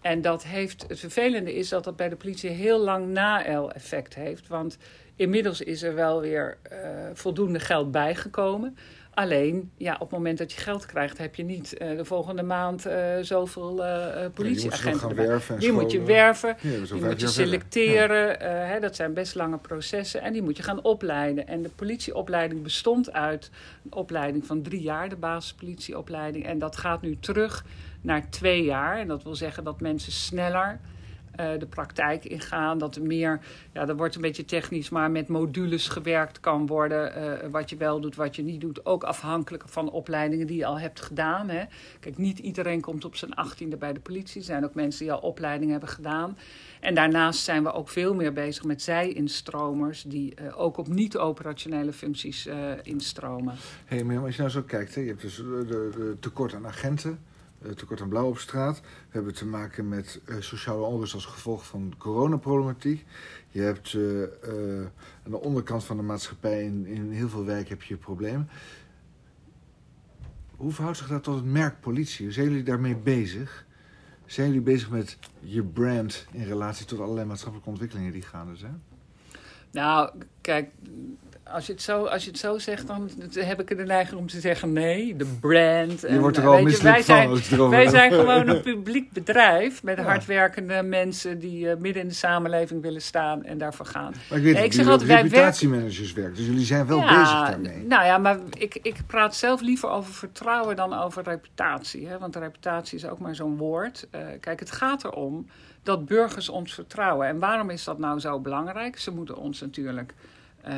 En 0.00 0.22
dat 0.22 0.44
heeft, 0.44 0.84
het 0.88 0.98
vervelende 0.98 1.54
is 1.54 1.68
dat 1.68 1.84
dat 1.84 1.96
bij 1.96 2.08
de 2.08 2.16
politie 2.16 2.50
heel 2.50 2.78
lang 2.78 3.08
na-el-effect 3.08 4.14
heeft. 4.14 4.48
Want 4.48 4.78
inmiddels 5.16 5.60
is 5.60 5.82
er 5.82 5.94
wel 5.94 6.20
weer 6.20 6.56
uh, 6.72 6.78
voldoende 7.14 7.60
geld 7.60 7.90
bijgekomen. 7.90 8.76
Alleen, 9.14 9.70
ja, 9.76 9.94
op 9.94 10.00
het 10.00 10.10
moment 10.10 10.38
dat 10.38 10.52
je 10.52 10.60
geld 10.60 10.86
krijgt, 10.86 11.18
heb 11.18 11.34
je 11.34 11.42
niet 11.42 11.76
eh, 11.76 11.96
de 11.96 12.04
volgende 12.04 12.42
maand 12.42 12.86
eh, 12.86 13.14
zoveel 13.20 13.84
eh, 13.84 14.24
eh, 14.24 14.30
politieagenten. 14.32 15.00
en 15.48 15.58
die 15.58 15.72
moet 15.72 15.90
je 15.92 16.02
werven, 16.02 16.48
Ja, 16.48 16.70
die 16.70 17.02
moet 17.04 17.20
je 17.20 17.26
selecteren. 17.28 18.40
eh, 18.40 18.48
hè, 18.70 18.80
dat 18.80 18.96
zijn 18.96 19.14
best 19.14 19.34
lange 19.34 19.58
processen. 19.58 20.22
En 20.22 20.32
die 20.32 20.42
moet 20.42 20.56
je 20.56 20.62
gaan 20.62 20.82
opleiden. 20.82 21.46
En 21.48 21.62
de 21.62 21.68
politieopleiding 21.68 22.62
bestond 22.62 23.12
uit 23.12 23.50
een 23.84 23.92
opleiding 23.94 24.46
van 24.46 24.62
drie 24.62 24.80
jaar, 24.82 25.08
de 25.08 25.16
basispolitieopleiding. 25.16 26.46
En 26.46 26.58
dat 26.58 26.76
gaat 26.76 27.02
nu 27.02 27.16
terug 27.20 27.64
naar 28.00 28.30
twee 28.30 28.64
jaar. 28.64 28.98
En 28.98 29.08
dat 29.08 29.22
wil 29.22 29.34
zeggen 29.34 29.64
dat 29.64 29.80
mensen 29.80 30.12
sneller 30.12 30.68
eh, 30.68 30.94
de 31.36 31.66
praktijk 31.68 32.24
ingaan. 32.24 32.78
Dat 32.78 32.96
er 32.96 33.02
meer, 33.02 33.40
ja, 33.72 33.84
dat 33.84 33.96
wordt 33.96 34.14
een 34.14 34.20
beetje 34.20 34.44
technisch, 34.44 34.88
maar 34.88 35.10
met 35.10 35.28
modules 35.28 35.88
gewerkt 35.88 36.40
kan 36.40 36.66
worden. 36.66 37.14
eh, 37.14 37.50
wat 37.50 37.70
je 37.70 37.76
wel 37.76 38.00
doet, 38.00 38.16
wat 38.16 38.36
je 38.36 38.42
niet 38.42 38.60
doet. 38.60 38.86
Ook 38.86 39.04
afhankelijk 39.04 39.62
van 39.66 39.90
opleidingen 39.90 40.46
die 40.46 40.56
je 40.56 40.66
al 40.66 40.78
hebt 40.78 41.00
gedaan. 41.00 41.48
Hè. 41.48 41.64
Kijk, 42.00 42.18
niet 42.18 42.38
iedereen 42.38 42.80
komt 42.80 43.04
op 43.04 43.16
zijn 43.16 43.34
achttiende 43.34 43.76
bij 43.76 43.92
de 43.92 44.00
politie. 44.00 44.40
Er 44.40 44.46
zijn 44.46 44.64
ook 44.64 44.74
mensen 44.74 45.04
die 45.04 45.12
al 45.12 45.18
opleiding 45.18 45.70
hebben 45.70 45.88
gedaan. 45.88 46.36
En 46.80 46.94
daarnaast 46.94 47.40
zijn 47.44 47.62
we 47.62 47.72
ook 47.72 47.88
veel 47.88 48.14
meer 48.14 48.32
bezig 48.32 48.64
met 48.64 48.82
zij-instromers... 48.82 50.02
die 50.02 50.34
eh, 50.34 50.60
ook 50.60 50.76
op 50.76 50.88
niet-operationele 50.88 51.92
functies 51.92 52.46
eh, 52.46 52.56
instromen. 52.82 53.54
Hey, 53.84 54.04
maar 54.04 54.18
als 54.18 54.34
je 54.34 54.40
nou 54.40 54.52
zo 54.52 54.62
kijkt, 54.62 54.94
hè, 54.94 55.00
je 55.00 55.08
hebt 55.08 55.20
dus 55.20 55.38
eh, 55.38 55.44
de, 55.44 55.90
de 55.96 56.16
tekort 56.20 56.54
aan 56.54 56.66
agenten, 56.66 57.10
eh, 57.10 57.35
tekort 57.74 58.00
aan 58.00 58.08
blauw 58.08 58.28
op 58.28 58.38
straat. 58.38 58.80
We 58.80 58.86
hebben 59.10 59.34
te 59.34 59.46
maken 59.46 59.88
met 59.88 60.20
eh, 60.24 60.36
sociale 60.40 60.86
onrust 60.86 61.14
als 61.14 61.24
gevolg 61.24 61.66
van 61.66 61.94
coronaproblematiek. 61.98 63.04
Je 63.50 63.60
hebt 63.60 63.94
eh, 63.94 64.22
eh, 64.22 64.86
aan 65.24 65.30
de 65.30 65.40
onderkant 65.40 65.84
van 65.84 65.96
de 65.96 66.02
maatschappij 66.02 66.64
in, 66.64 66.86
in 66.86 67.10
heel 67.10 67.28
veel 67.28 67.44
wijken 67.44 67.68
heb 67.68 67.82
je 67.82 67.96
problemen. 67.96 68.48
Hoe 70.56 70.72
verhoudt 70.72 70.98
zich 70.98 71.08
dat 71.08 71.22
tot 71.22 71.34
het 71.34 71.44
merk 71.44 71.80
politie? 71.80 72.30
Zijn 72.30 72.48
jullie 72.48 72.62
daarmee 72.62 72.96
bezig? 72.96 73.66
Zijn 74.26 74.46
jullie 74.46 74.62
bezig 74.62 74.90
met 74.90 75.18
je 75.40 75.62
brand 75.62 76.26
in 76.32 76.44
relatie 76.44 76.86
tot 76.86 77.00
allerlei 77.00 77.26
maatschappelijke 77.26 77.70
ontwikkelingen 77.70 78.12
die 78.12 78.22
gaande 78.22 78.56
zijn? 78.56 78.82
Nou, 79.70 80.10
kijk, 80.40 80.70
als 81.52 81.66
je 81.66 81.72
het 81.72 81.82
zo, 81.82 82.04
als 82.04 82.24
je 82.24 82.30
het 82.30 82.38
zo 82.38 82.58
zegt, 82.58 82.86
dan 82.86 83.10
heb 83.32 83.60
ik 83.60 83.76
de 83.76 83.84
neiging 83.84 84.20
om 84.20 84.26
te 84.26 84.40
zeggen 84.40 84.72
nee, 84.72 85.16
de 85.16 85.36
brand. 85.40 86.00
Je 86.00 86.06
en, 86.06 86.20
wordt 86.20 86.36
er 86.36 86.42
eh, 86.42 86.48
al 86.48 86.58
je, 86.58 86.64
misselijk 86.64 86.94
wij 86.94 87.04
van 87.04 87.14
zijn, 87.14 87.28
je 87.30 87.36
het 87.36 87.52
erover 87.52 87.76
Wij 87.76 87.88
zijn 87.88 88.12
gewoon 88.12 88.48
een 88.48 88.62
publiek 88.62 89.12
bedrijf 89.12 89.82
met 89.82 89.96
Ja. 89.96 90.02
hardwerkende 90.02 90.82
mensen 90.82 91.38
die 91.38 91.70
eh, 91.70 91.76
midden 91.76 92.02
in 92.02 92.08
de 92.08 92.14
samenleving 92.14 92.82
willen 92.82 93.02
staan 93.02 93.44
en 93.44 93.58
daarvoor 93.58 93.86
gaan. 93.86 94.14
Maar 94.28 94.38
ik 94.38 94.44
weet 94.44 94.54
Nee, 94.54 94.64
ik 94.64 94.72
zeg 94.72 94.86
altijd, 94.88 95.10
wij 95.10 95.22
reputatiemanagers 95.22 96.12
werken, 96.12 96.34
dus 96.34 96.46
jullie 96.46 96.64
zijn 96.64 96.86
wel 96.86 97.00
bezig 97.00 97.48
daarmee. 97.48 97.86
Nou 97.86 98.04
ja, 98.04 98.18
maar 98.18 98.38
ik, 98.58 98.78
ik 98.82 98.96
praat 99.06 99.36
zelf 99.36 99.60
liever 99.60 99.88
over 99.88 100.12
vertrouwen 100.12 100.76
dan 100.76 100.94
over 100.94 101.22
reputatie. 101.22 102.08
Hè? 102.08 102.18
Want 102.18 102.36
reputatie 102.36 102.98
is 102.98 103.06
ook 103.06 103.18
maar 103.18 103.34
zo'n 103.34 103.56
woord. 103.56 104.06
Eh, 104.10 104.20
kijk, 104.40 104.60
het 104.60 104.70
gaat 104.72 105.04
erom 105.04 105.46
dat 105.82 106.06
burgers 106.06 106.48
ons 106.48 106.74
vertrouwen. 106.74 107.26
En 107.26 107.38
waarom 107.38 107.70
is 107.70 107.84
dat 107.84 107.98
nou 107.98 108.20
zo 108.20 108.40
belangrijk? 108.40 108.98
Ze 108.98 109.10
moeten 109.10 109.36
ons 109.36 109.60
natuurlijk 109.60 110.14
eh, 110.66 110.74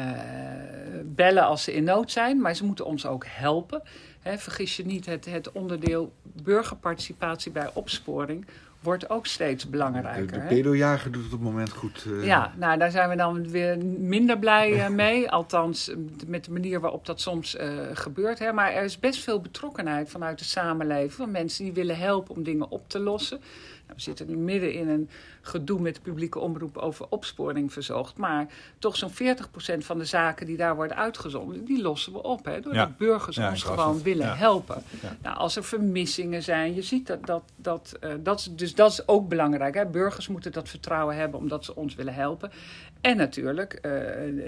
bellen 1.04 1.44
als 1.44 1.62
ze 1.64 1.72
in 1.74 1.84
nood 1.84 2.10
zijn, 2.10 2.40
maar 2.40 2.54
ze 2.56 2.64
moeten 2.64 2.84
ons 2.86 3.06
ook 3.06 3.24
helpen. 3.28 3.82
Hè, 4.20 4.38
vergis 4.38 4.76
je 4.76 4.86
niet, 4.86 5.06
het, 5.06 5.24
het 5.24 5.52
onderdeel 5.52 6.12
burgerparticipatie 6.22 7.52
bij 7.52 7.70
opsporing 7.74 8.46
wordt 8.80 9.10
ook 9.10 9.26
steeds 9.26 9.64
De, 9.64 9.70
belangrijker. 9.70 10.26
de 10.32 10.38
hè? 10.40 10.46
pedojager 10.46 11.12
doet 11.12 11.24
het 11.24 11.32
op 11.32 11.38
het 11.40 11.48
moment 11.48 11.70
goed. 11.70 12.04
eh, 12.06 12.24
Ja, 12.26 12.52
nou 12.56 12.78
daar 12.78 12.90
zijn 12.90 13.08
we 13.08 13.16
dan 13.16 13.50
weer 13.50 13.78
minder 13.98 14.38
blij 14.38 14.72
eh, 14.84 14.88
mee. 14.88 15.30
Althans, 15.38 15.94
met 16.26 16.44
de 16.44 16.52
manier 16.52 16.80
waarop 16.80 17.06
dat 17.06 17.20
soms 17.20 17.56
gebeurt. 17.92 18.38
Hè. 18.38 18.52
Maar 18.52 18.72
er 18.72 18.84
is 18.84 18.98
best 18.98 19.22
veel 19.22 19.40
betrokkenheid 19.40 20.10
vanuit 20.10 20.38
de 20.38 20.44
samenleving. 20.44 21.12
Van 21.12 21.30
mensen 21.30 21.64
die 21.64 21.72
willen 21.72 21.98
helpen 21.98 22.34
om 22.36 22.42
dingen 22.42 22.70
op 22.70 22.88
te 22.88 22.98
lossen. 23.00 23.40
Nou, 23.88 24.00
we 24.00 24.04
zitten 24.06 24.26
nu 24.26 24.36
midden 24.36 24.72
in 24.72 24.88
een 24.88 25.08
gedoe 25.40 25.80
met 25.80 25.94
de 25.94 26.00
publieke 26.00 26.38
omroep 26.38 26.76
over 26.76 27.06
opsporing 27.08 27.72
verzocht. 27.72 28.16
Maar 28.16 28.46
toch 28.78 28.96
zo'n 28.96 29.10
40% 29.10 29.14
van 29.78 29.98
de 29.98 30.04
zaken 30.04 30.46
die 30.46 30.56
daar 30.56 30.76
worden 30.76 30.96
uitgezonden, 30.96 31.64
die 31.64 31.82
lossen 31.82 32.12
we 32.12 32.22
op. 32.22 32.44
Hè, 32.44 32.60
doordat 32.60 32.88
Ja. 32.88 32.94
burgers 32.98 33.36
Ja, 33.36 33.50
ons 33.50 33.62
gewoon 33.62 33.94
het. 33.94 34.02
willen 34.02 34.26
Ja. 34.26 34.34
helpen. 34.36 34.82
Ja. 35.02 35.16
Nou, 35.22 35.36
als 35.36 35.56
er 35.56 35.64
vermissingen 35.64 36.42
zijn, 36.42 36.74
je 36.74 36.82
ziet 36.82 37.06
dat, 37.06 37.26
dat, 37.26 37.42
dat, 37.56 37.96
eh, 38.00 38.10
dat 38.20 38.38
is, 38.38 38.48
dus 38.56 38.74
dat 38.74 38.90
is 38.92 39.08
ook 39.08 39.28
belangrijk. 39.28 39.74
Hè? 39.74 39.86
Burgers 39.86 40.28
moeten 40.28 40.52
dat 40.52 40.68
vertrouwen 40.68 41.16
hebben 41.16 41.40
omdat 41.40 41.64
ze 41.64 41.76
ons 41.76 41.94
willen 41.94 42.14
helpen. 42.14 42.50
En 43.00 43.16
natuurlijk, 43.16 43.72
eh, 43.72 43.92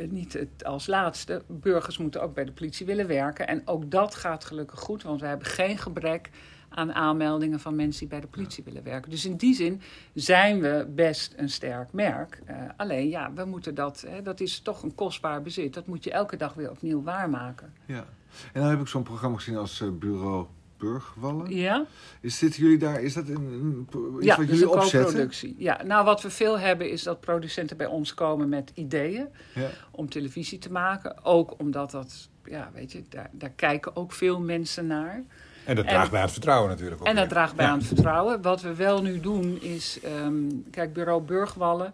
niet 0.09 0.32
het 0.32 0.64
als 0.64 0.87
laatste, 0.87 1.42
burgers 1.47 1.99
moeten 1.99 2.23
ook 2.23 2.35
bij 2.35 2.44
de 2.44 2.52
politie 2.52 2.87
willen 2.87 3.06
werken. 3.06 3.47
En 3.47 3.62
ook 3.64 3.90
dat 3.90 4.14
gaat 4.14 4.44
gelukkig 4.44 4.78
goed, 4.80 5.02
want 5.02 5.20
we 5.20 5.26
hebben 5.26 5.47
geen 5.47 5.78
gebrek 5.78 6.30
aan 6.70 6.92
aanmeldingen 6.92 7.60
van 7.60 7.76
mensen 7.76 8.00
die 8.00 8.08
bij 8.08 8.20
de 8.20 8.26
politie 8.26 8.64
willen 8.64 8.82
werken. 8.82 9.10
Dus 9.10 9.24
in 9.24 9.36
die 9.36 9.54
zin 9.54 9.80
zijn 10.14 10.60
we 10.60 10.86
best 10.94 11.34
een 11.36 11.48
sterk 11.50 11.92
merk. 11.92 12.40
Eh, 12.46 12.56
alleen 12.76 13.08
ja, 13.08 13.32
we 13.34 13.44
moeten 13.44 13.74
dat, 13.74 14.04
hè, 14.08 14.22
dat 14.22 14.40
is 14.40 14.60
toch 14.60 14.82
een 14.82 14.94
kostbaar 14.94 15.42
bezit. 15.42 15.74
Dat 15.74 15.86
moet 15.86 16.04
je 16.04 16.10
elke 16.10 16.36
dag 16.36 16.54
weer 16.54 16.70
opnieuw 16.70 17.02
waarmaken. 17.02 17.72
ja. 17.86 18.04
En 18.52 18.60
dan 18.60 18.70
heb 18.70 18.80
ik 18.80 18.86
zo'n 18.86 19.02
programma 19.02 19.36
gezien 19.36 19.56
als 19.56 19.80
eh, 19.80 19.88
Bureau 19.90 20.46
Burgwallen. 20.80 21.56
Ja? 21.56 21.84
Is 22.20 22.38
dit 22.38 22.54
jullie 22.54 22.78
daar? 22.78 23.02
Is 23.02 23.14
dat 23.14 23.28
een, 23.28 23.34
een, 23.36 23.86
iets 24.16 24.24
Ja, 24.24 24.36
wat 24.36 24.46
dus 24.46 24.58
jullie 24.58 24.74
een 24.74 24.80
opzetten? 24.80 25.30
Ja, 25.56 25.82
nou 25.82 26.04
wat 26.04 26.22
we 26.22 26.30
veel 26.30 26.58
hebben 26.58 26.90
is 26.90 27.02
dat 27.02 27.20
producenten 27.20 27.76
bij 27.76 27.86
ons 27.86 28.14
komen 28.14 28.48
met 28.48 28.70
ideeën 28.74 29.28
Ja. 29.54 29.68
om 29.90 30.08
televisie 30.08 30.58
te 30.58 30.72
maken. 30.72 31.24
Ook 31.24 31.54
omdat 31.58 31.90
dat, 31.90 32.28
ja, 32.44 32.70
weet 32.74 32.92
je, 32.92 33.02
daar, 33.08 33.30
daar 33.32 33.50
kijken 33.50 33.96
ook 33.96 34.12
veel 34.12 34.40
mensen 34.40 34.86
naar. 34.86 35.24
En 35.70 35.76
dat 35.76 35.84
En- 35.84 35.90
draagt 35.90 36.10
bij 36.10 36.18
aan 36.18 36.24
het 36.24 36.32
vertrouwen 36.34 36.68
natuurlijk 36.70 37.00
ook. 37.00 37.06
En 37.06 37.14
dat 37.14 37.24
weer. 37.24 37.32
draagt 37.32 37.54
bij 37.54 37.64
Ja. 37.64 37.70
aan 37.70 37.78
het 37.78 37.86
vertrouwen. 37.86 38.42
Wat 38.42 38.60
we 38.60 38.74
wel 38.74 39.02
nu 39.02 39.20
doen 39.20 39.60
is, 39.60 39.98
ehm, 40.02 40.34
kijk, 40.70 40.92
Bureau 40.92 41.22
Burgwallen 41.22 41.92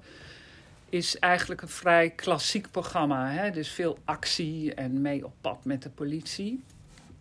is 0.88 1.18
eigenlijk 1.18 1.62
een 1.62 1.68
vrij 1.68 2.10
klassiek 2.10 2.70
programma. 2.70 3.28
Hè? 3.28 3.50
Dus 3.50 3.68
veel 3.70 3.98
actie 4.04 4.74
en 4.74 5.00
mee 5.00 5.24
op 5.24 5.32
pad 5.40 5.64
met 5.64 5.82
de 5.82 5.88
politie. 5.90 6.62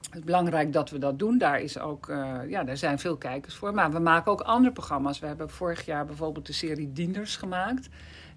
Het 0.05 0.15
is 0.15 0.23
belangrijk 0.23 0.73
dat 0.73 0.89
we 0.89 0.97
dat 0.99 1.19
doen. 1.19 1.37
Daar, 1.37 1.59
is 1.59 1.79
ook, 1.79 2.09
eh, 2.09 2.33
ja, 2.47 2.63
daar 2.63 2.77
zijn 2.77 2.99
veel 2.99 3.15
kijkers 3.17 3.55
voor. 3.55 3.73
Maar 3.73 3.91
we 3.91 3.99
maken 3.99 4.31
ook 4.31 4.41
andere 4.41 4.73
programma's. 4.73 5.19
We 5.19 5.27
hebben 5.27 5.49
vorig 5.49 5.85
jaar 5.85 6.05
bijvoorbeeld 6.05 6.45
de 6.45 6.53
serie 6.53 6.93
Dienders 6.93 7.35
gemaakt. 7.35 7.87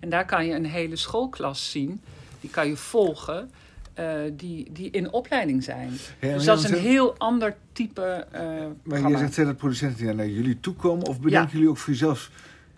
En 0.00 0.08
daar 0.08 0.24
kan 0.24 0.46
je 0.46 0.54
een 0.54 0.66
hele 0.66 0.96
schoolklas 0.96 1.70
zien. 1.70 2.00
Die 2.40 2.50
kan 2.50 2.68
je 2.68 2.76
volgen. 2.76 3.50
Eh, 3.98 4.18
die, 4.32 4.72
die 4.72 4.90
in 4.90 5.12
opleiding 5.12 5.64
zijn. 5.64 5.90
Ja, 6.20 6.32
dus 6.34 6.44
dat 6.44 6.58
is 6.58 6.70
een 6.70 6.78
heel 6.78 7.18
ander 7.18 7.56
type 7.72 8.26
eh 8.30 8.42
Maar 8.82 9.08
je 9.10 9.16
zegt 9.16 9.36
dat 9.36 9.56
producenten 9.56 10.04
die 10.04 10.14
naar 10.14 10.28
jullie 10.28 10.60
toe 10.60 10.74
komen? 10.74 11.06
Of 11.06 11.20
bedenken 11.20 11.46
Ja. 11.48 11.52
jullie 11.52 11.68
ook 11.68 11.76
voor 11.78 11.92
jezelf 11.92 12.30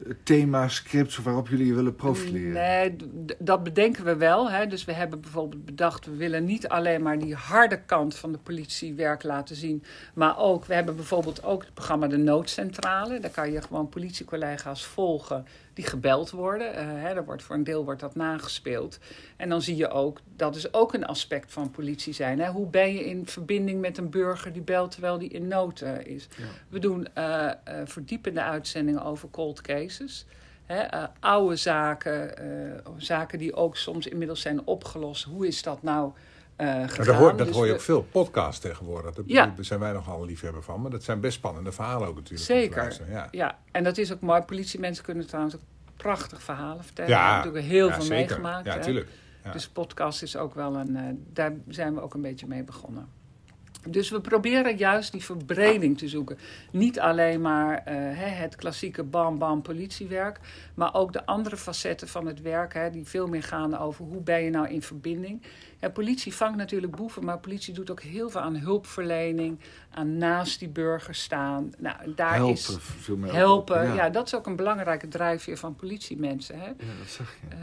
eh, 0.06 0.12
thema's, 0.22 0.74
scripts 0.74 1.16
waarop 1.16 1.48
jullie 1.48 1.66
je 1.66 1.74
willen 1.74 1.94
profileren? 1.94 2.52
Nee, 2.52 2.96
dat 3.38 3.62
bedenken 3.62 4.04
we 4.04 4.16
wel. 4.16 4.50
Hè. 4.50 4.66
Dus 4.66 4.84
we 4.84 4.92
hebben 4.92 5.20
bijvoorbeeld 5.20 5.64
bedacht, 5.64 6.06
we 6.06 6.16
willen 6.16 6.44
niet 6.44 6.68
alleen 6.68 7.02
maar 7.02 7.18
die 7.18 7.34
harde 7.34 7.80
kant 7.86 8.14
van 8.16 8.32
de 8.32 8.38
politiewerk 8.38 9.22
laten 9.22 9.56
zien. 9.56 9.82
Maar 10.14 10.38
ook, 10.38 10.64
we 10.64 10.74
hebben 10.74 10.96
bijvoorbeeld 10.96 11.44
ook 11.44 11.62
het 11.62 11.74
programma 11.74 12.06
De 12.06 12.16
Noodcentrale. 12.16 13.20
Daar 13.20 13.30
kan 13.30 13.52
je 13.52 13.62
gewoon 13.62 13.88
politiecollega's 13.88 14.84
volgen 14.84 15.46
die 15.80 15.88
gebeld 15.88 16.30
worden. 16.30 16.74
Eh, 16.74 16.86
hè, 16.86 17.14
er 17.14 17.24
wordt 17.24 17.42
voor 17.42 17.56
een 17.56 17.64
deel 17.64 17.84
wordt 17.84 18.00
dat 18.00 18.14
nagespeeld. 18.14 18.98
En 19.36 19.48
dan 19.48 19.62
zie 19.62 19.76
je 19.76 19.88
ook, 19.88 20.20
dat 20.36 20.56
is 20.56 20.72
ook 20.72 20.94
een 20.94 21.06
aspect 21.06 21.52
van 21.52 21.70
politie 21.70 22.12
zijn. 22.12 22.40
Hè. 22.40 22.50
Hoe 22.50 22.66
ben 22.66 22.92
je 22.94 23.04
in 23.04 23.26
verbinding 23.26 23.80
met 23.80 23.98
een 23.98 24.10
burger 24.10 24.52
die 24.52 24.62
belt 24.62 24.90
terwijl 24.90 25.18
die 25.18 25.28
in 25.28 25.48
nood 25.48 25.80
eh, 25.80 26.04
is? 26.04 26.28
Ja. 26.36 26.44
We 26.68 26.78
doen 26.78 27.14
eh, 27.14 27.50
verdiepende 27.84 28.42
uitzendingen 28.42 29.02
over 29.02 29.30
cold 29.30 29.60
cases. 29.60 30.26
Hè, 30.66 31.08
oude 31.20 31.56
zaken, 31.56 32.34
zaken 32.96 33.38
die 33.38 33.54
ook 33.54 33.76
soms 33.76 34.06
inmiddels 34.06 34.40
zijn 34.40 34.66
opgelost. 34.66 35.24
Hoe 35.24 35.46
is 35.46 35.62
dat 35.62 35.82
nou 35.82 36.12
eh 36.60 36.66
Maar 36.96 37.04
dat 37.06 37.06
hoor, 37.14 37.36
dat 37.36 37.46
Dus 37.46 37.56
hoor 37.56 37.64
je 37.64 37.70
we- 37.70 37.76
ook 37.78 37.82
veel, 37.84 38.02
podcasts 38.02 38.60
tegenwoordig. 38.60 39.14
Daar 39.14 39.24
Ja. 39.26 39.54
zijn 39.58 39.80
wij 39.80 39.92
nogal 39.92 40.24
liefhebber 40.24 40.62
van. 40.62 40.80
Maar 40.80 40.90
dat 40.90 41.02
zijn 41.02 41.20
best 41.20 41.34
spannende 41.34 41.72
verhalen 41.72 42.08
ook 42.08 42.14
natuurlijk. 42.14 42.44
Zeker. 42.44 43.00
Ja. 43.10 43.28
Ja, 43.30 43.58
en 43.72 43.84
dat 43.84 43.98
is 43.98 44.12
ook 44.12 44.20
mooi. 44.20 44.40
Politiemensen 44.42 45.04
kunnen 45.04 45.26
trouwens 45.26 45.54
ook 45.54 45.62
prachtig 45.96 46.42
verhalen 46.42 46.84
vertellen. 46.84 47.10
Ja, 47.10 47.16
We 47.16 47.22
hebben 47.32 47.46
natuurlijk 47.52 47.72
heel 47.72 47.86
ja, 47.88 47.94
veel 47.94 48.02
zeker. 48.02 48.16
meegemaakt. 48.26 48.66
Ja, 48.66 48.74
hè. 48.74 48.80
tuurlijk. 48.80 49.08
Ja. 49.44 49.52
Dus 49.52 49.68
podcast 49.68 50.22
is 50.22 50.36
ook 50.36 50.54
wel 50.54 50.76
een... 50.76 50.96
eh, 50.96 51.02
daar 51.32 51.52
zijn 51.68 51.94
we 51.94 52.00
ook 52.00 52.14
een 52.14 52.20
beetje 52.22 52.46
mee 52.46 52.62
begonnen. 52.62 53.18
Dus 53.88 54.10
we 54.10 54.20
proberen 54.20 54.76
juist 54.76 55.12
die 55.12 55.24
verbreding 55.24 55.98
te 55.98 56.08
zoeken. 56.08 56.38
Niet 56.72 57.00
alleen 57.00 57.40
maar 57.40 57.82
eh, 57.84 57.94
het 58.40 58.56
klassieke 58.56 59.02
bam-bam 59.02 59.62
politiewerk, 59.62 60.40
maar 60.74 60.94
ook 60.94 61.12
de 61.12 61.26
andere 61.26 61.56
facetten 61.56 62.08
van 62.08 62.26
het 62.26 62.40
werk, 62.42 62.74
hè, 62.74 62.90
die 62.90 63.04
veel 63.06 63.26
meer 63.26 63.42
gaan 63.42 63.78
over 63.78 64.04
hoe 64.04 64.20
ben 64.22 64.42
je 64.42 64.50
nou 64.50 64.68
in 64.68 64.82
verbinding. 64.82 65.42
En 65.80 65.92
politie 65.92 66.34
vangt 66.34 66.56
natuurlijk 66.56 66.96
boeven, 66.96 67.24
maar 67.24 67.38
politie 67.38 67.74
doet 67.74 67.90
ook 67.90 68.00
heel 68.02 68.30
veel 68.30 68.40
aan 68.40 68.56
hulpverlening, 68.56 69.58
aan 69.90 70.16
naast 70.16 70.58
die 70.58 70.68
burger 70.68 71.14
staan. 71.14 71.72
Nou, 71.78 72.14
daar 72.14 72.34
helpen, 72.34 72.54
is 72.54 72.78
helpen. 73.30 73.90
op. 73.90 73.94
Ja. 73.96 74.10
dat 74.10 74.26
is 74.26 74.34
ook 74.34 74.46
een 74.46 74.56
belangrijke 74.56 75.08
drijfveer 75.08 75.56
van 75.58 75.76
politiemensen. 75.76 76.58
Hè? 76.58 76.66
Ja, 76.66 76.72
dat 76.98 77.08
zag 77.08 77.34
je. 77.40 77.56
Ehm, 77.56 77.62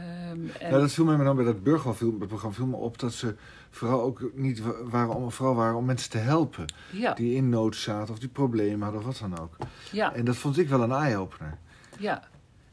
en, 0.60 0.70
Ja, 0.70 0.78
dat 0.78 0.92
viel 0.92 1.04
mij 1.04 1.16
name 1.16 1.34
bij 1.34 1.44
dat 1.44 1.62
burgerprogramma 1.62 2.56
viel 2.56 2.66
me 2.66 2.76
op 2.76 2.98
dat 2.98 3.12
ze 3.12 3.34
vooral 3.70 4.02
ook 4.02 4.30
niet 4.34 4.60
wa- 4.60 4.84
waren 4.84 5.14
om, 5.14 5.30
vooral 5.32 5.54
waren 5.54 5.76
om 5.76 5.84
mensen 5.84 6.10
te 6.10 6.18
helpen. 6.18 6.64
ja, 6.92 7.12
Die 7.14 7.34
in 7.34 7.48
nood 7.48 7.76
zaten 7.76 8.12
of 8.14 8.18
die 8.20 8.28
problemen 8.28 8.82
hadden 8.82 9.00
of 9.00 9.06
wat 9.06 9.30
dan 9.30 9.38
ook. 9.40 9.56
ja. 9.92 10.14
En 10.14 10.24
dat 10.24 10.36
vond 10.36 10.58
ik 10.58 10.68
wel 10.68 10.82
een 10.82 10.92
eye-opener. 10.92 11.58
Ja. 11.98 12.22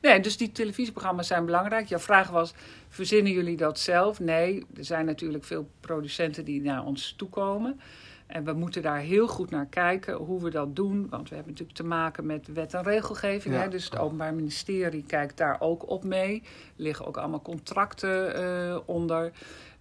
Nee, 0.06 0.20
dus 0.20 0.38
die 0.38 0.52
televisieprogramma's 0.52 1.28
zijn 1.28 1.46
belangrijk. 1.46 1.88
Jouw 1.88 2.00
vraag 2.00 2.30
was, 2.30 2.54
verzinnen 2.90 3.32
jullie 3.32 3.58
dat 3.58 3.80
zelf? 3.80 4.20
Nee, 4.20 4.66
er 4.76 4.86
zijn 4.86 5.06
natuurlijk 5.06 5.44
veel 5.44 5.70
producenten 5.80 6.46
die 6.46 6.62
naar 6.62 6.84
ons 6.84 7.14
toekomen. 7.18 7.80
En 8.28 8.44
we 8.44 8.54
moeten 8.54 8.82
daar 8.82 9.00
heel 9.00 9.28
goed 9.28 9.50
naar 9.50 9.66
kijken 9.66 10.14
hoe 10.14 10.44
we 10.44 10.50
dat 10.50 10.76
doen. 10.76 11.08
Want 11.10 11.30
we 11.30 11.36
hebben 11.36 11.54
natuurlijk 11.54 11.78
te 11.78 11.86
maken 11.86 12.26
met 12.26 12.54
wet 12.54 12.74
en 12.74 12.84
regelgeving. 12.84 13.56
Ja. 13.56 13.62
Hè? 13.62 13.70
Dus 13.70 13.86
het 13.86 13.98
Openbaar 13.98 14.34
Ministerie 14.34 15.04
kijkt 15.08 15.38
daar 15.38 15.58
ook 15.60 15.90
op 15.90 16.04
mee. 16.04 16.42
Er 16.44 16.84
liggen 16.84 17.06
ook 17.06 17.18
allemaal 17.18 17.42
contracten 17.42 18.36
eh, 18.36 18.78
onder. 18.86 19.32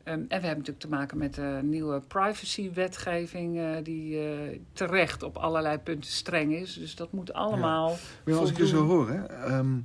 Ehm, 0.03 0.19
en 0.19 0.27
we 0.29 0.35
hebben 0.47 0.49
natuurlijk 0.49 0.81
te 0.81 0.89
maken 0.89 1.19
met 1.19 1.35
de 1.35 1.61
nieuwe 1.63 2.01
privacywetgeving... 2.01 3.59
eh 3.59 3.77
die 3.83 4.19
eh, 4.19 4.59
terecht 4.73 5.23
op 5.23 5.37
allerlei 5.37 5.79
punten 5.79 6.11
streng 6.11 6.53
is. 6.55 6.75
Dus 6.75 6.97
dat 6.97 7.13
moet 7.13 7.33
allemaal 7.33 7.97
Maar 8.25 8.35
als 8.35 8.51
ik 8.51 8.57
je 8.57 8.67
zo 8.67 8.85
hoor, 8.85 9.09
hè, 9.09 9.25
ehm, 9.25 9.77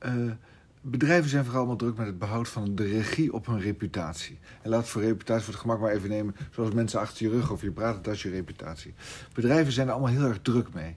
eh, 0.00 0.12
bedrijven 0.80 1.30
zijn 1.30 1.42
vooral 1.42 1.60
allemaal 1.60 1.78
druk 1.78 1.96
met 1.96 2.06
het 2.06 2.18
behoud 2.18 2.48
van 2.48 2.74
de 2.74 2.84
regie 2.84 3.32
op 3.32 3.46
hun 3.46 3.60
reputatie. 3.60 4.38
En 4.62 4.70
laat 4.70 4.88
voor 4.88 5.02
reputatie 5.02 5.44
voor 5.44 5.52
het 5.52 5.62
gemak 5.62 5.80
maar 5.80 5.92
even 5.92 6.08
nemen, 6.08 6.36
zoals 6.50 6.74
mensen 6.74 7.00
achter 7.00 7.26
je 7.26 7.32
rug 7.32 7.52
over 7.52 7.64
je 7.64 7.72
praten, 7.72 8.02
dat 8.02 8.14
is 8.14 8.22
je 8.22 8.30
reputatie. 8.30 8.94
Bedrijven 9.32 9.72
zijn 9.72 9.86
er 9.86 9.92
allemaal 9.92 10.12
heel 10.12 10.28
erg 10.28 10.38
druk 10.42 10.74
mee. 10.74 10.96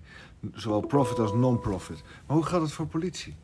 Zowel 0.53 0.81
profit 0.81 1.19
als 1.19 1.33
non-profit. 1.33 2.03
Maar 2.27 2.36
hoe 2.36 2.45
gaat 2.45 2.62
het 2.62 2.72
voor 2.72 2.88
politie? 2.88 3.36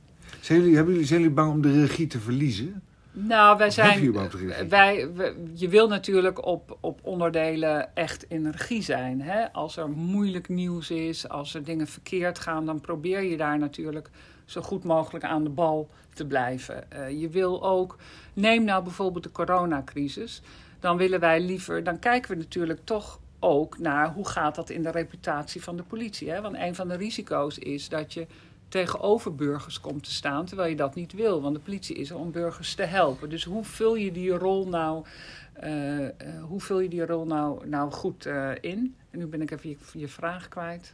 Zijn 0.42 0.60
jullie, 0.60 0.76
hebben 0.76 0.94
jullie, 0.94 1.08
zijn 1.08 1.20
jullie 1.20 1.36
bang 1.36 1.52
om 1.52 1.62
de 1.62 1.80
regie 1.80 2.08
te 2.08 2.20
verliezen? 2.20 2.82
Nou, 3.28 3.58
wij 3.58 3.68
Of 3.68 3.76
je 3.76 3.82
zijn. 3.82 4.14
regie? 4.14 4.68
Wij, 4.70 5.10
je 5.54 5.68
wil 5.68 5.88
natuurlijk 5.88 6.46
op, 6.46 6.78
op 6.80 7.00
onderdelen 7.04 7.96
echt 7.96 8.26
in 8.28 8.50
regie 8.50 8.82
zijn. 8.82 9.22
Hè? 9.22 9.54
Als 9.54 9.78
er 9.78 9.90
moeilijk 9.90 10.50
nieuws 10.50 10.92
is, 10.92 11.30
als 11.30 11.54
er 11.54 11.64
dingen 11.64 11.88
verkeerd 11.88 12.40
gaan, 12.40 12.66
dan 12.66 12.82
probeer 12.82 13.24
je 13.24 13.38
daar 13.38 13.58
natuurlijk 13.58 14.10
zo 14.46 14.62
goed 14.62 14.84
mogelijk 14.84 15.24
aan 15.24 15.44
de 15.44 15.50
bal 15.50 15.90
te 16.14 16.26
blijven. 16.26 16.92
Eh, 16.92 17.22
je 17.22 17.30
wil 17.30 17.64
ook, 17.64 17.98
neem 18.34 18.64
nou 18.64 18.84
bijvoorbeeld 18.84 19.24
de 19.24 19.32
coronacrisis. 19.32 20.42
Dan 20.80 20.98
willen 20.98 21.20
wij 21.20 21.42
liever, 21.42 21.84
dan 21.84 22.00
kijken 22.00 22.32
we 22.32 22.38
natuurlijk 22.38 22.80
toch 22.84 23.20
ook 23.40 23.78
naar 23.78 24.14
hoe 24.14 24.28
gaat 24.28 24.56
dat 24.56 24.70
in 24.70 24.84
de 24.84 24.92
reputatie 24.92 25.64
van 25.64 25.76
de 25.76 25.84
politie. 25.84 26.30
Hè? 26.30 26.42
Want 26.42 26.56
een 26.56 26.76
van 26.76 26.88
de 26.88 26.96
risico's 26.96 27.58
is 27.58 27.90
dat 27.90 28.14
je 28.14 28.28
tegenover 28.70 29.36
burgers 29.36 29.80
komt 29.80 30.04
te 30.04 30.12
staan, 30.12 30.46
terwijl 30.46 30.70
je 30.70 30.76
dat 30.76 30.96
niet 30.96 31.14
wil. 31.14 31.42
Want 31.42 31.56
de 31.56 31.62
politie 31.62 31.96
is 31.96 32.10
er 32.10 32.18
om 32.18 32.32
burgers 32.32 32.76
te 32.76 32.84
helpen. 32.84 33.30
Dus 33.30 33.44
hoe 33.44 33.64
vul 33.64 33.96
je 33.96 34.12
die 34.12 34.30
rol 34.32 34.68
nou, 34.68 35.06
eh, 35.54 36.06
eh, 36.06 36.12
hoe 36.48 36.62
vul 36.62 36.80
je 36.80 36.90
die 36.90 37.06
rol 37.06 37.26
nou, 37.26 37.68
nou 37.68 37.92
goed 37.92 38.26
eh, 38.26 38.52
in? 38.62 38.96
En 39.12 39.20
nu 39.20 39.26
ben 39.26 39.42
ik 39.42 39.52
even 39.52 39.70
je, 39.70 39.78
je 40.00 40.08
vraag 40.08 40.48
kwijt. 40.48 40.94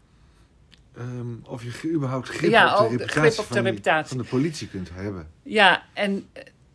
Ehm, 0.97 1.33
of 1.43 1.63
je 1.63 1.89
überhaupt 1.91 2.27
grip 2.29 2.51
Ja, 2.51 2.83
op 2.83 2.89
de 2.89 2.97
de 2.97 3.03
reputatie, 3.03 3.21
grip 3.21 3.31
op 3.39 3.47
de 3.47 3.53
van, 3.53 3.63
die- 3.63 3.71
reputatie. 3.71 4.07
van 4.15 4.17
de 4.17 4.29
politie 4.29 4.67
kunt 4.67 4.89
hebben. 4.93 5.27
Ja, 5.43 5.83
en 5.93 6.27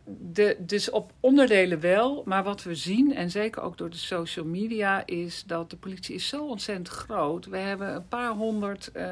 de, 0.05 0.55
dus 0.59 0.89
op 0.89 1.11
onderdelen 1.19 1.79
wel. 1.79 2.23
Maar 2.25 2.43
wat 2.43 2.63
we 2.63 2.75
zien, 2.75 3.15
en 3.15 3.31
zeker 3.31 3.61
ook 3.61 3.77
door 3.77 3.89
de 3.89 3.97
social 3.97 4.45
media, 4.45 5.03
is 5.05 5.43
dat 5.47 5.69
de 5.69 5.75
politie 5.77 6.15
is 6.15 6.27
zo 6.27 6.45
ontzettend 6.47 6.87
groot. 6.87 7.45
We 7.45 7.57
hebben 7.57 7.95
een 7.95 8.07
paar 8.07 8.31
honderd 8.31 8.91
eh, 8.93 9.05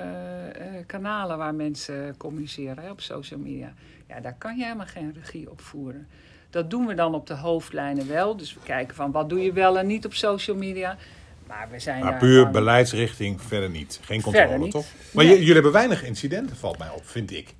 eh, 0.77 0.85
kanalen 0.85 1.37
waar 1.37 1.55
mensen 1.55 2.17
communiceren 2.17 2.83
hè, 2.83 2.89
op 2.91 3.01
social 3.01 3.39
media. 3.39 3.73
Ja, 4.07 4.19
daar 4.19 4.35
kan 4.37 4.57
je 4.57 4.63
helemaal 4.63 4.85
geen 4.85 5.13
regie 5.21 5.49
op 5.51 5.61
voeren. 5.61 6.07
Dat 6.49 6.69
doen 6.69 6.85
we 6.85 6.93
dan 6.93 7.13
op 7.13 7.27
de 7.27 7.33
hoofdlijnen 7.33 8.07
wel. 8.07 8.37
Dus 8.37 8.53
we 8.53 8.59
kijken 8.63 8.95
van 8.95 9.11
wat 9.11 9.29
doe 9.29 9.39
je 9.39 9.53
wel 9.53 9.79
en 9.79 9.87
niet 9.87 10.05
op 10.05 10.13
social 10.13 10.57
media. 10.57 10.97
Maar 11.47 11.67
we 11.71 11.79
zijn 11.79 12.03
Maar 12.03 12.17
puur 12.17 12.49
beleidsrichting, 12.49 13.41
verder 13.41 13.69
niet. 13.69 13.99
Geen 14.03 14.21
controle, 14.21 14.57
niet. 14.57 14.71
toch? 14.71 14.85
Maar 15.13 15.25
Nee. 15.25 15.37
jullie 15.37 15.53
hebben 15.53 15.71
weinig 15.71 16.03
incidenten, 16.03 16.55
valt 16.55 16.77
mij 16.77 16.89
op, 16.89 17.05
vind 17.05 17.31
ik. 17.31 17.53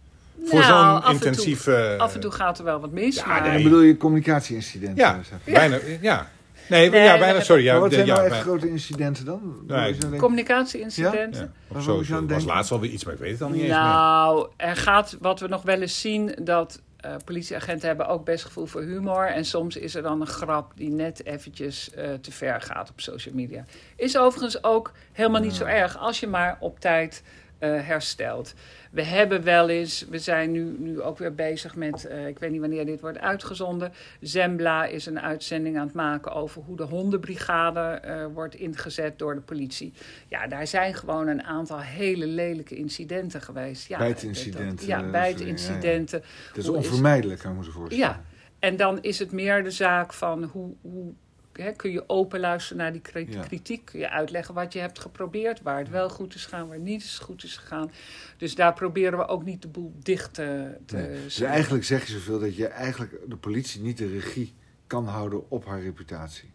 Voor 0.45 0.59
Nou, 0.59 0.91
zo'n 0.93 1.01
toe- 1.01 1.13
intensieve... 1.13 1.95
Af 1.97 2.13
en 2.13 2.19
toe 2.19 2.31
gaat 2.31 2.57
er 2.59 2.63
wel 2.63 2.79
wat 2.79 2.91
mis. 2.91 3.15
Ja, 3.15 3.25
maar... 3.27 3.41
nee. 3.41 3.51
En 3.51 3.63
bedoel 3.63 3.81
je 3.81 3.97
communicatieincidenten? 3.97 4.95
Ja, 4.97 5.19
zeg. 5.23 5.53
bijna, 5.53 5.77
ja. 6.01 6.29
Nee, 6.69 6.89
Nee, 6.89 7.03
ja, 7.03 7.17
bijna, 7.17 7.41
sorry. 7.41 7.63
Ja, 7.63 7.71
maar 7.71 7.81
wat 7.81 7.93
zijn 7.93 8.05
ja, 8.05 8.13
nou 8.13 8.25
echt 8.25 8.33
bij- 8.35 8.41
grote 8.43 8.69
incidenten 8.69 9.25
dan? 9.25 9.63
Nee, 9.67 9.97
Communicatieincidenten. 10.17 11.53
ja. 11.73 11.79
Zo, 11.81 12.03
was 12.27 12.45
laatst 12.45 12.71
alweer 12.71 12.89
iets, 12.91 13.03
maar 13.05 13.13
ik 13.13 13.19
weet 13.19 13.31
het 13.31 13.41
al 13.41 13.49
niet 13.49 13.57
eens 13.61 13.69
meer. 13.71 13.79
Nou, 13.79 14.47
er 14.57 14.75
gaat 14.75 15.17
wat 15.21 15.39
we 15.39 15.47
nog 15.47 15.61
wel 15.61 15.81
eens 15.81 16.01
zien 16.01 16.35
dat 16.41 16.81
eh, 16.99 17.11
politieagenten 17.25 17.87
hebben 17.87 18.07
ook 18.07 18.25
best 18.25 18.45
gevoel 18.45 18.65
voor 18.65 18.81
humor. 18.81 19.25
En 19.27 19.45
soms 19.45 19.75
is 19.77 19.95
er 19.95 20.01
dan 20.01 20.21
een 20.21 20.27
grap 20.27 20.71
die 20.75 20.89
net 20.89 21.25
eventjes 21.25 21.91
eh, 21.93 22.13
te 22.21 22.31
ver 22.31 22.61
gaat 22.61 22.89
op 22.89 23.01
social 23.01 23.35
media. 23.35 23.65
Is 23.95 24.17
overigens 24.17 24.63
ook 24.63 24.91
helemaal 25.11 25.41
niet 25.41 25.53
zo 25.55 25.63
erg 25.65 25.97
als 25.97 26.19
je 26.19 26.27
maar 26.27 26.57
op 26.59 26.79
tijd 26.79 27.23
eh, 27.59 27.69
herstelt. 27.87 28.53
We 28.91 29.03
hebben 29.03 29.43
wel 29.43 29.69
eens, 29.69 30.05
we 30.09 30.19
zijn 30.19 30.51
nu, 30.51 30.75
nu 30.79 31.01
ook 31.01 31.17
weer 31.17 31.35
bezig 31.35 31.75
met, 31.75 32.05
eh, 32.05 32.27
ik 32.27 32.39
weet 32.39 32.51
niet 32.51 32.59
wanneer 32.59 32.85
dit 32.85 33.01
wordt 33.01 33.19
uitgezonden. 33.19 33.91
Zembla 34.21 34.85
is 34.85 35.05
een 35.05 35.19
uitzending 35.19 35.77
aan 35.77 35.85
het 35.85 35.95
maken 35.95 36.31
over 36.31 36.61
hoe 36.61 36.77
de 36.77 36.83
hondenbrigade 36.83 37.79
eh, 37.79 38.25
wordt 38.33 38.55
ingezet 38.55 39.19
door 39.19 39.35
de 39.35 39.41
politie. 39.41 39.93
Ja, 40.27 40.47
daar 40.47 40.67
zijn 40.67 40.93
gewoon 40.93 41.27
een 41.27 41.43
aantal 41.43 41.79
hele 41.81 42.27
lelijke 42.27 42.75
incidenten 42.75 43.41
geweest. 43.41 43.87
Ja, 43.87 43.97
Bijtincidenten, 43.97 44.75
dat- 44.77 44.85
Ja, 44.85 45.01
dat 45.01 45.11
bijtincidenten. 45.11 46.21
Het 46.47 46.57
is 46.57 46.69
onvermijdelijk, 46.69 47.39
kan 47.39 47.51
ik 47.51 47.57
me 47.57 47.63
zo 47.63 47.71
voorstellen. 47.71 48.05
Ja, 48.05 48.21
en 48.59 48.75
dan 48.75 49.01
is 49.01 49.19
het 49.19 49.31
meer 49.31 49.63
de 49.63 49.71
zaak 49.71 50.13
van 50.13 50.43
hoe, 50.43 50.73
hoe 50.81 51.13
hè, 51.59 51.71
kun 51.71 51.91
je 51.91 52.09
open 52.09 52.39
luisteren 52.39 52.77
naar 52.77 52.91
die 52.91 53.01
Ja. 53.29 53.41
kritiek. 53.41 53.85
Kun 53.85 53.99
je 53.99 54.09
uitleggen 54.09 54.53
wat 54.53 54.73
je 54.73 54.79
hebt 54.79 54.99
geprobeerd, 54.99 55.61
waar 55.61 55.77
het 55.79 55.89
wel 55.89 56.09
goed 56.09 56.35
is 56.35 56.43
gegaan, 56.43 56.67
waar 56.67 56.79
niet 56.79 57.03
is 57.03 57.19
goed 57.19 57.43
is 57.43 57.57
gegaan. 57.57 57.91
Dus 58.37 58.55
daar 58.55 58.73
proberen 58.73 59.17
we 59.17 59.27
ook 59.27 59.43
niet 59.43 59.61
de 59.61 59.67
boel 59.67 59.93
dicht 60.03 60.33
te, 60.33 60.77
te 60.85 60.95
Nee. 60.95 61.23
Dus 61.23 61.39
eigenlijk 61.41 61.83
zeg 61.83 62.05
je 62.05 62.11
zoveel 62.13 62.39
dat 62.39 62.55
je 62.55 62.67
eigenlijk 62.67 63.15
de 63.27 63.35
politie 63.37 63.81
niet 63.81 63.97
de 63.97 64.07
regie 64.07 64.53
kan 64.87 65.07
houden 65.07 65.49
op 65.49 65.65
haar 65.65 65.81
reputatie. 65.81 66.51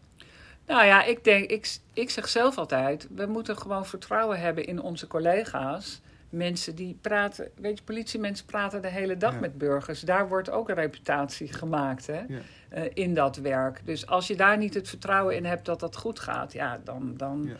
Nou 0.67 0.85
ja, 0.85 1.03
ik 1.03 1.23
denk, 1.23 1.49
ik, 1.49 1.77
ik 1.93 2.09
zeg 2.09 2.29
zelf 2.29 2.57
altijd, 2.57 3.07
we 3.15 3.25
moeten 3.25 3.57
gewoon 3.57 3.85
vertrouwen 3.85 4.39
hebben 4.39 4.65
in 4.65 4.81
onze 4.81 5.07
collega's. 5.07 6.01
Mensen 6.35 6.75
die 6.75 6.97
praten, 7.01 7.51
weet 7.55 7.77
je, 7.77 7.83
politiemensen 7.83 8.45
praten 8.45 8.81
de 8.81 8.87
hele 8.87 9.17
dag 9.17 9.33
Ja. 9.33 9.39
met 9.39 9.57
burgers. 9.57 9.99
Daar 10.01 10.27
wordt 10.27 10.49
ook 10.49 10.69
een 10.69 10.75
reputatie 10.75 11.53
gemaakt 11.53 12.07
hè, 12.07 12.21
Ja. 12.27 12.39
eh, 12.69 12.83
in 12.93 13.13
dat 13.13 13.37
werk. 13.37 13.81
Dus 13.85 14.07
als 14.07 14.27
je 14.27 14.35
daar 14.35 14.57
niet 14.57 14.73
het 14.73 14.89
vertrouwen 14.89 15.35
in 15.35 15.45
hebt 15.45 15.65
dat 15.65 15.79
dat 15.79 15.95
goed 15.95 16.19
gaat, 16.19 16.53
ja, 16.53 16.79
dan, 16.83 17.13
dan, 17.17 17.43
Ja. 17.49 17.55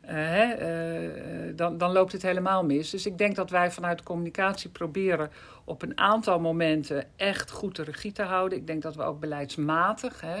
eh, 0.00 0.14
hè, 0.14 0.52
eh, 0.52 1.52
dan, 1.56 1.78
dan 1.78 1.92
loopt 1.92 2.12
het 2.12 2.22
helemaal 2.22 2.64
mis. 2.64 2.90
Dus 2.90 3.06
ik 3.06 3.18
denk 3.18 3.36
dat 3.36 3.50
wij 3.50 3.70
vanuit 3.70 4.02
communicatie 4.02 4.70
proberen 4.70 5.30
op 5.64 5.82
een 5.82 5.98
aantal 5.98 6.40
momenten 6.40 7.04
echt 7.16 7.50
goed 7.50 7.76
de 7.76 7.82
regie 7.82 8.12
te 8.12 8.22
houden. 8.22 8.58
Ik 8.58 8.66
denk 8.66 8.82
dat 8.82 8.96
we 8.96 9.02
ook 9.02 9.20
beleidsmatig, 9.20 10.20
hè, 10.20 10.40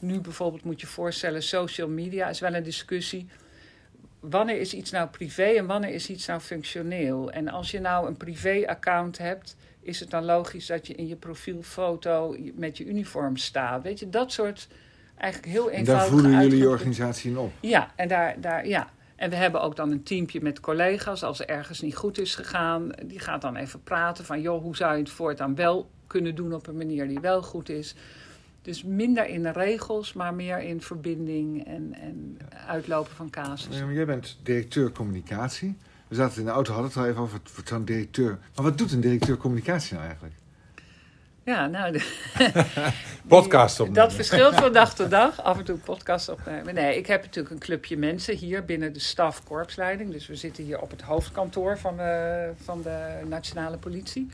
nu 0.00 0.20
bijvoorbeeld 0.20 0.64
moet 0.64 0.80
je 0.80 0.86
voorstellen, 0.86 1.42
social 1.42 1.88
media 1.88 2.28
is 2.28 2.40
wel 2.40 2.54
een 2.54 2.62
discussie. 2.62 3.28
Wanneer 4.30 4.60
is 4.60 4.74
iets 4.74 4.90
nou 4.90 5.08
privé 5.08 5.44
en 5.44 5.66
wanneer 5.66 5.90
is 5.90 6.08
iets 6.08 6.26
nou 6.26 6.40
functioneel? 6.40 7.30
En 7.30 7.48
als 7.48 7.70
je 7.70 7.80
nou 7.80 8.06
een 8.06 8.16
privé-account 8.16 9.18
hebt, 9.18 9.56
is 9.80 10.00
het 10.00 10.10
dan 10.10 10.24
logisch 10.24 10.66
dat 10.66 10.86
je 10.86 10.94
in 10.94 11.06
je 11.06 11.16
profielfoto 11.16 12.36
met 12.54 12.76
je 12.76 12.84
uniform 12.84 13.36
staat? 13.36 13.82
Weet 13.82 13.98
je, 13.98 14.08
dat 14.08 14.32
soort 14.32 14.68
eigenlijk 15.16 15.52
heel 15.52 15.70
En 15.70 15.78
eenvoudige 15.78 16.10
daar 16.10 16.20
voeden 16.20 16.42
jullie 16.42 16.58
je 16.58 16.68
organisatie 16.68 17.30
in 17.30 17.38
op. 17.38 17.52
Ja, 17.60 17.92
en 17.96 18.08
daar, 18.08 18.40
daar, 18.40 18.66
ja. 18.66 18.90
En 19.16 19.30
we 19.30 19.36
hebben 19.36 19.62
ook 19.62 19.76
dan 19.76 19.90
een 19.90 20.02
teampje 20.02 20.40
met 20.42 20.60
collega's. 20.60 21.22
Als 21.22 21.40
er 21.40 21.48
ergens 21.48 21.80
niet 21.80 21.96
goed 21.96 22.18
is 22.18 22.34
gegaan, 22.34 22.90
die 23.04 23.18
gaat 23.18 23.40
dan 23.40 23.56
even 23.56 23.82
praten 23.82 24.24
van... 24.24 24.40
joh, 24.40 24.62
hoe 24.62 24.76
zou 24.76 24.92
je 24.92 24.98
het 24.98 25.10
voortaan 25.10 25.54
wel 25.54 25.90
kunnen 26.06 26.34
doen 26.34 26.54
op 26.54 26.66
een 26.66 26.76
manier 26.76 27.08
die 27.08 27.20
wel 27.20 27.42
goed 27.42 27.68
is. 27.68 27.94
Dus 28.64 28.82
minder 28.82 29.26
in 29.26 29.42
de 29.42 29.52
regels, 29.52 30.12
maar 30.12 30.34
meer 30.34 30.58
in 30.62 30.82
verbinding 30.82 31.66
en, 31.66 31.94
en 32.00 32.38
uitlopen 32.66 33.12
van 33.16 33.30
casus. 33.30 33.78
Ja, 33.78 33.86
Jij 33.90 34.06
bent 34.06 34.38
directeur 34.42 34.92
communicatie. 34.92 35.76
We 36.08 36.14
zaten 36.14 36.38
in 36.38 36.44
de 36.44 36.50
auto, 36.50 36.72
hadden 36.72 36.90
het 36.90 37.00
al 37.00 37.06
even 37.06 37.20
over 37.22 37.38
het- 37.42 37.56
wat 37.56 37.68
zo'n 37.68 37.84
directeur. 37.84 38.38
Maar 38.54 38.64
wat 38.64 38.78
doet 38.78 38.92
een 38.92 39.00
directeur 39.00 39.36
communicatie 39.36 39.92
nou 39.94 40.04
eigenlijk? 40.06 40.34
Ja, 41.44 41.66
nou, 41.66 41.92
de- 41.92 42.12
Podcast 43.26 43.80
opnemen. 43.80 44.02
dat 44.02 44.12
verschilt 44.14 44.54
van 44.54 44.72
dag 44.72 44.94
tot 44.94 45.10
dag. 45.10 45.42
Af 45.42 45.58
en 45.58 45.64
toe 45.64 45.76
podcast 45.78 46.28
opnemen. 46.28 46.74
Nee, 46.74 46.96
ik 46.96 47.06
heb 47.06 47.22
natuurlijk 47.22 47.54
een 47.54 47.60
clubje 47.60 47.96
mensen 47.96 48.36
hier 48.36 48.64
binnen 48.64 48.92
de 48.92 48.98
staf 49.00 49.44
korpsleiding. 49.44 50.12
Dus 50.12 50.26
we 50.26 50.36
zitten 50.36 50.64
hier 50.64 50.80
op 50.80 50.90
het 50.90 51.02
hoofdkantoor 51.02 51.78
van 51.78 51.96
de, 51.96 52.50
van 52.64 52.82
de 52.82 53.20
nationale 53.28 53.76
politie. 53.78 54.30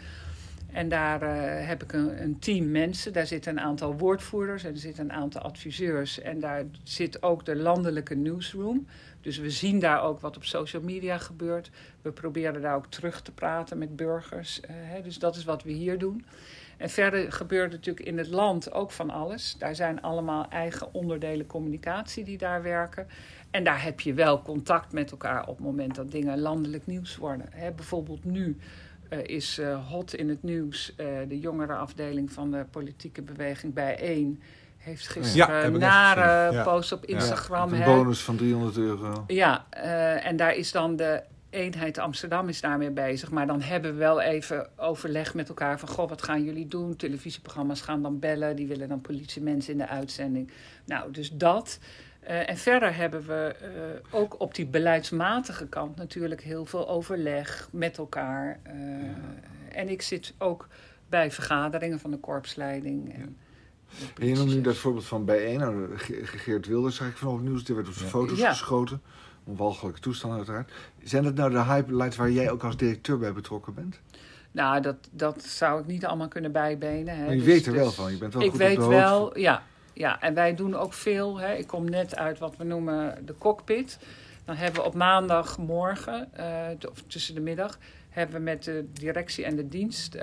En 0.73 0.89
daar 0.89 1.23
eh, 1.23 1.67
heb 1.67 1.83
ik 1.83 1.93
een, 1.93 2.23
een 2.23 2.39
team 2.39 2.71
mensen. 2.71 3.13
Daar 3.13 3.27
zitten 3.27 3.53
een 3.53 3.61
aantal 3.61 3.97
woordvoerders 3.97 4.65
en 4.65 4.73
er 4.73 4.79
zitten 4.79 5.05
een 5.05 5.13
aantal 5.13 5.41
adviseurs. 5.41 6.21
En 6.21 6.41
daar 6.41 6.65
zit 6.83 7.23
ook 7.23 7.45
de 7.45 7.57
landelijke 7.57 8.15
newsroom. 8.15 8.87
Dus 9.21 9.39
we 9.39 9.51
zien 9.51 9.79
daar 9.79 10.03
ook 10.03 10.21
wat 10.21 10.37
op 10.37 10.45
social 10.45 10.83
media 10.83 11.19
gebeurt. 11.19 11.71
We 12.03 12.11
proberen 12.11 12.63
daar 12.63 12.77
ook 12.77 12.87
terug 12.87 13.23
te 13.23 13.33
praten 13.33 13.79
met 13.79 13.97
burgers. 13.97 14.61
eh, 14.61 14.71
hè, 14.73 15.03
dus 15.03 15.19
dat 15.19 15.37
is 15.37 15.45
wat 15.45 15.63
we 15.63 15.71
hier 15.71 15.99
doen. 15.99 16.25
En 16.77 16.91
verder 16.91 17.33
gebeurt 17.33 17.71
natuurlijk 17.71 18.07
in 18.07 18.19
het 18.19 18.29
land 18.29 18.73
ook 18.73 18.91
van 18.91 19.11
alles. 19.11 19.57
Daar 19.59 19.75
zijn 19.75 20.03
allemaal 20.03 20.49
eigen 20.49 20.95
onderdelen 20.95 21.47
communicatie 21.47 22.25
die 22.25 22.39
daar 22.39 22.63
werken. 22.63 23.07
En 23.51 23.65
daar 23.65 23.83
heb 23.83 24.01
je 24.01 24.15
wel 24.15 24.43
contact 24.43 24.93
met 24.93 25.11
elkaar 25.11 25.41
op 25.47 25.57
het 25.57 25.67
moment 25.67 25.95
dat 25.95 26.11
dingen 26.11 26.41
landelijk 26.41 26.87
nieuws 26.87 27.17
worden. 27.17 27.47
Hè, 27.51 27.71
bijvoorbeeld 27.73 28.25
nu 28.25 28.57
eh, 29.11 29.37
is 29.37 29.59
eh, 29.59 29.89
hot 29.89 30.15
in 30.15 30.29
het 30.29 30.43
nieuws 30.43 30.95
eh, 30.97 31.07
de 31.29 31.39
jongerenafdeling 31.39 32.33
van 32.33 32.51
de 32.51 32.65
politieke 32.71 33.23
beweging 33.23 33.75
bijeen. 33.75 34.43
Heeft 34.79 35.05
Ja, 35.05 35.11
gisteren 35.11 35.73
net 35.73 35.81
nare. 35.81 36.53
Ja. 36.53 36.63
post 36.63 36.93
op 36.93 37.05
Ja. 37.07 37.15
Instagram. 37.17 37.71
Met 37.71 37.81
een 37.81 37.87
hè. 37.87 37.95
bonus 37.95 38.21
van 38.21 38.37
300 38.37 38.77
euro. 38.77 39.25
Ja, 39.27 39.67
eh, 39.71 40.27
en 40.27 40.37
daar 40.37 40.55
is 40.55 40.73
dan 40.73 40.97
de 40.97 41.23
eenheid 41.51 41.99
Amsterdam 41.99 42.49
is 42.49 42.61
daarmee 42.61 42.91
bezig. 42.91 43.31
Maar 43.31 43.47
dan 43.47 43.61
hebben 43.61 43.93
we 43.93 43.99
wel 43.99 44.21
even 44.21 44.69
overleg 44.77 45.35
met 45.35 45.49
elkaar 45.49 45.79
van... 45.79 45.89
goh, 45.89 46.09
wat 46.09 46.23
gaan 46.23 46.45
jullie 46.45 46.67
doen? 46.67 46.97
Televisieprogramma's 46.97 47.81
gaan 47.81 48.03
dan 48.03 48.19
bellen. 48.19 48.57
Die 48.57 48.67
willen 48.67 48.89
dan 48.89 49.01
politiemensen 49.01 49.73
in 49.73 49.79
de 49.79 49.89
uitzending. 49.89 50.51
Nou, 50.85 51.13
dus 51.13 51.31
dat. 51.31 51.79
Eh, 52.21 52.49
en 52.51 52.57
verder 52.57 52.97
hebben 52.97 53.27
we 53.27 53.55
eh, 53.61 53.71
ook 54.21 54.41
op 54.41 54.55
die 54.55 54.67
beleidsmatige 54.67 55.67
kant 55.67 55.97
natuurlijk 55.97 56.43
heel 56.43 56.65
veel 56.65 56.89
overleg 56.89 57.69
met 57.73 57.99
elkaar. 57.99 58.61
Eh, 58.63 58.75
En 59.73 59.89
ik 59.89 60.03
zit 60.03 60.35
ook 60.39 60.69
bij 61.09 61.31
vergaderingen 61.31 61.99
van 62.01 62.11
de 62.11 62.17
korpsleiding. 62.19 63.15
En 63.15 63.37
de 64.17 64.21
En 64.23 64.27
je 64.29 64.35
noemt 64.35 64.55
nu 64.55 64.61
dat 64.61 64.77
voorbeeld 64.77 65.05
van 65.07 65.25
bijeen. 65.25 65.59
Nou, 65.59 65.99
Ge- 65.99 66.21
Geert 66.25 66.67
Wilders 66.67 66.97
zag 66.97 67.09
ik 67.09 67.17
van 67.17 67.29
op 67.29 67.41
nieuws. 67.41 67.65
Die 67.65 67.75
werd 67.75 67.87
op 67.89 67.93
zijn 67.93 68.05
Ja. 68.05 68.11
foto's 68.11 68.39
Ja. 68.39 68.51
geschoten. 68.51 69.03
Een 69.47 69.57
walgelijke 69.57 70.01
toestand 70.01 70.35
uiteraard. 70.37 70.73
Zijn 71.03 71.23
dat 71.23 71.35
nou 71.35 71.51
de 71.51 71.63
highlights 71.65 72.17
waar 72.17 72.31
jij 72.31 72.51
ook 72.51 72.65
als 72.65 72.77
directeur 72.77 73.19
bij 73.19 73.33
betrokken 73.33 73.75
bent? 73.75 74.01
Nou, 74.53 74.81
dat, 74.81 74.97
dat 75.11 75.43
zou 75.43 75.81
ik 75.81 75.87
niet 75.87 76.07
allemaal 76.07 76.29
kunnen 76.29 76.53
bijbenen. 76.53 77.17
Hè. 77.17 77.21
Maar 77.25 77.31
je 77.35 77.37
Dus- 77.37 77.47
weet 77.47 77.67
er 77.67 77.73
wel 77.73 77.85
dus 77.85 77.95
van. 77.95 78.13
Je 78.13 78.19
bent 78.19 78.33
wel 78.35 78.43
ik 78.43 78.51
goed 78.51 78.61
op 78.61 78.67
weet 78.67 78.77
de 78.77 78.83
hoogte. 78.83 78.97
wel, 78.99 79.39
ja, 79.39 79.63
ja. 80.01 80.21
En 80.21 80.35
wij 80.35 80.55
doen 80.55 80.75
ook 80.75 80.93
veel. 80.93 81.41
Hè. 81.41 81.55
Ik 81.55 81.67
kom 81.67 81.91
net 81.91 82.17
uit 82.17 82.39
wat 82.39 82.57
we 82.57 82.65
noemen 82.65 83.27
de 83.27 83.35
cockpit. 83.39 83.99
Dan 84.45 84.57
hebben 84.57 84.81
we 84.81 84.87
op 84.87 84.95
maandagmorgen, 84.95 86.35
eh, 86.35 86.91
of 86.91 87.03
tussen 87.07 87.35
de 87.35 87.41
middag, 87.41 87.79
hebben 88.09 88.37
we 88.37 88.43
met 88.43 88.65
de 88.65 88.87
directie 88.93 89.45
en 89.45 89.57
de 89.57 89.69
dienst, 89.69 90.15
eh, 90.15 90.23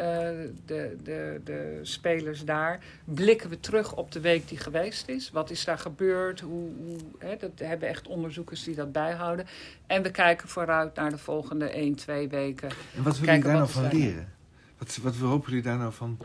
de, 0.66 0.96
de, 1.04 1.42
de 1.44 1.80
spelers 1.82 2.46
daar, 2.46 2.80
blikken 3.04 3.50
we 3.50 3.60
terug 3.60 3.96
op 3.96 4.12
de 4.12 4.20
week 4.20 4.48
die 4.48 4.58
geweest 4.58 5.08
is. 5.08 5.32
Wat 5.32 5.50
is 5.50 5.66
daar 5.66 5.80
gebeurd? 5.80 6.40
Hoe, 6.40 6.70
hoe, 6.86 6.98
hè, 7.20 7.36
dat 7.38 7.52
hebben 7.56 7.90
echt 7.90 8.08
onderzoekers 8.08 8.63
die 8.63 8.76
dat 8.76 8.92
bijhouden. 8.92 9.46
En 9.88 10.04
we 10.04 10.12
kijken 10.12 10.50
vooruit 10.50 10.96
naar 10.96 11.10
de 11.10 11.18
volgende 11.18 11.70
1, 11.70 11.96
2 11.96 12.28
weken. 12.28 12.70
En 12.96 13.04
wat 13.04 13.13
jullie 13.13 13.30
Kijken 13.30 13.50
daar 13.50 13.58
nou 13.58 13.70
van 13.70 13.84
er 13.84 13.94
leren? 13.94 14.34
Wat, 14.78 14.98
wat 15.02 15.16
hopen 15.16 15.50
jullie 15.50 15.63
daar 15.63 15.78
nou 15.78 15.94
van 15.94 16.18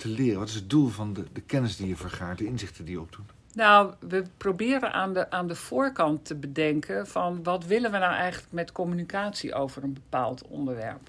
te 0.00 0.08
leren? 0.08 0.38
Wat 0.38 0.48
is 0.48 0.54
het 0.54 0.70
doel 0.70 0.88
van 0.88 1.12
de, 1.12 1.24
de 1.32 1.40
kennis 1.40 1.76
die 1.76 1.88
je 1.88 1.96
vergaart, 1.96 2.38
de 2.38 2.44
inzichten 2.44 2.84
die 2.84 2.94
je 2.94 3.00
opdoet? 3.00 3.30
Nou, 3.54 3.92
we 3.98 4.24
proberen 4.36 4.92
aan 4.92 5.12
de, 5.12 5.30
aan 5.30 5.48
de 5.48 5.54
voorkant 5.54 6.24
te 6.24 6.34
bedenken 6.34 7.06
van 7.06 7.42
wat 7.42 7.64
willen 7.64 7.90
we 7.90 7.98
nou 7.98 8.12
eigenlijk 8.14 8.52
met 8.52 8.72
communicatie 8.72 9.54
over 9.54 9.82
een 9.82 9.92
bepaald 9.92 10.42
onderwerp. 10.48 11.08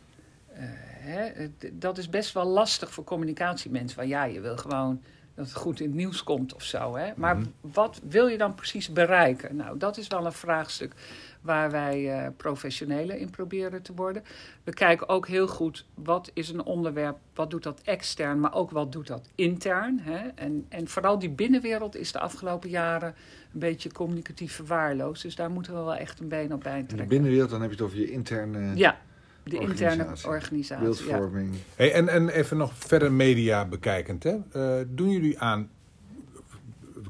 Eh, 0.53 0.63
hè, 1.03 1.47
dat 1.71 1.97
is 1.97 2.09
best 2.09 2.33
wel 2.33 2.45
lastig 2.45 2.93
voor 2.93 3.03
communicatiemensen. 3.03 3.97
Want 3.97 4.09
ja, 4.09 4.23
je 4.23 4.41
wil 4.41 4.57
gewoon 4.57 5.01
dat 5.35 5.45
het 5.45 5.55
goed 5.55 5.79
in 5.79 5.85
het 5.85 5.95
nieuws 5.95 6.23
komt 6.23 6.53
of 6.53 6.63
zo. 6.63 6.95
Hè? 6.95 7.11
Maar 7.15 7.37
Mhm. 7.37 7.45
wat 7.61 8.01
wil 8.09 8.27
je 8.27 8.37
dan 8.37 8.55
precies 8.55 8.89
bereiken? 8.89 9.55
Nou, 9.55 9.77
dat 9.77 9.97
is 9.97 10.07
wel 10.07 10.25
een 10.25 10.31
vraagstuk 10.33 10.93
waar 11.41 11.71
wij 11.71 12.11
eh, 12.13 12.27
professionelen 12.37 13.19
in 13.19 13.29
proberen 13.29 13.81
te 13.81 13.93
worden. 13.95 14.23
We 14.63 14.73
kijken 14.73 15.09
ook 15.09 15.27
heel 15.27 15.47
goed 15.47 15.85
wat 15.93 16.31
is 16.33 16.49
een 16.49 16.63
onderwerp, 16.63 17.17
wat 17.33 17.49
doet 17.49 17.63
dat 17.63 17.81
extern, 17.81 18.39
maar 18.39 18.53
ook 18.53 18.71
wat 18.71 18.91
doet 18.91 19.07
dat 19.07 19.29
intern. 19.35 19.99
Hè? 20.01 20.27
En, 20.35 20.65
en 20.69 20.87
vooral 20.87 21.19
die 21.19 21.29
binnenwereld 21.29 21.95
is 21.95 22.11
de 22.11 22.19
afgelopen 22.19 22.69
jaren 22.69 23.15
een 23.53 23.59
beetje 23.59 23.91
communicatief 23.91 24.53
verwaarloosd. 24.55 25.21
Dus 25.23 25.35
daar 25.35 25.51
moeten 25.51 25.73
we 25.73 25.79
wel 25.79 25.95
echt 25.95 26.19
een 26.19 26.27
been 26.27 26.43
op 26.45 26.51
In 26.51 26.57
de 26.57 26.63
bijtrekken. 26.69 27.07
binnenwereld, 27.07 27.49
dan 27.49 27.61
heb 27.61 27.69
je 27.69 27.75
het 27.75 27.85
over 27.85 27.97
je 27.99 28.11
interne 28.11 28.75
Ja, 28.75 28.97
de 29.43 29.57
interne 29.59 30.03
Organisatie. 30.03 30.29
organisatie. 30.29 30.85
Ja. 30.85 30.89
beeldvorming. 31.17 31.55
Hey, 31.75 31.93
en, 31.93 32.07
en 32.07 32.29
even 32.29 32.57
nog 32.57 32.73
verder 32.75 33.11
media 33.11 33.65
bekijkend. 33.65 34.23
Hè? 34.23 34.37
Eh, 34.51 34.85
doen 34.87 35.09
jullie 35.09 35.39
aan 35.39 35.69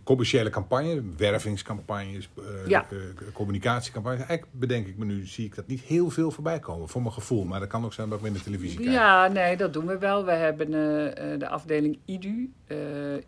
commerciële 0.04 0.50
campagnes, 0.50 1.00
wervingscampagnes, 1.18 2.30
eh, 2.38 2.44
Ja. 2.68 2.86
eh, 2.92 2.98
communicatiecampagnes? 3.34 4.26
Eigenlijk 4.28 4.60
bedenk 4.60 4.88
ik 4.88 4.98
me 4.98 5.06
nu, 5.06 5.26
zie 5.26 5.46
ik 5.46 5.56
dat 5.56 5.68
niet 5.68 5.82
heel 5.82 6.10
veel 6.10 6.32
voorbij 6.32 6.60
komen, 6.60 6.90
voor 6.90 7.02
mijn 7.02 7.14
gevoel. 7.14 7.44
Maar 7.44 7.60
dat 7.60 7.70
kan 7.70 7.86
ook 7.86 7.94
zijn 7.94 8.10
dat 8.10 8.20
ik 8.20 8.26
in 8.26 8.34
de 8.34 8.42
televisie 8.42 8.80
kijk. 8.80 8.92
Ja, 8.92 9.28
nee, 9.28 9.58
dat 9.58 9.74
doen 9.74 9.86
we 9.86 9.98
wel. 9.98 10.26
We 10.26 10.32
hebben 10.32 10.68
eh, 10.68 11.40
de 11.40 11.48
afdeling 11.48 12.00
IDU, 12.06 12.52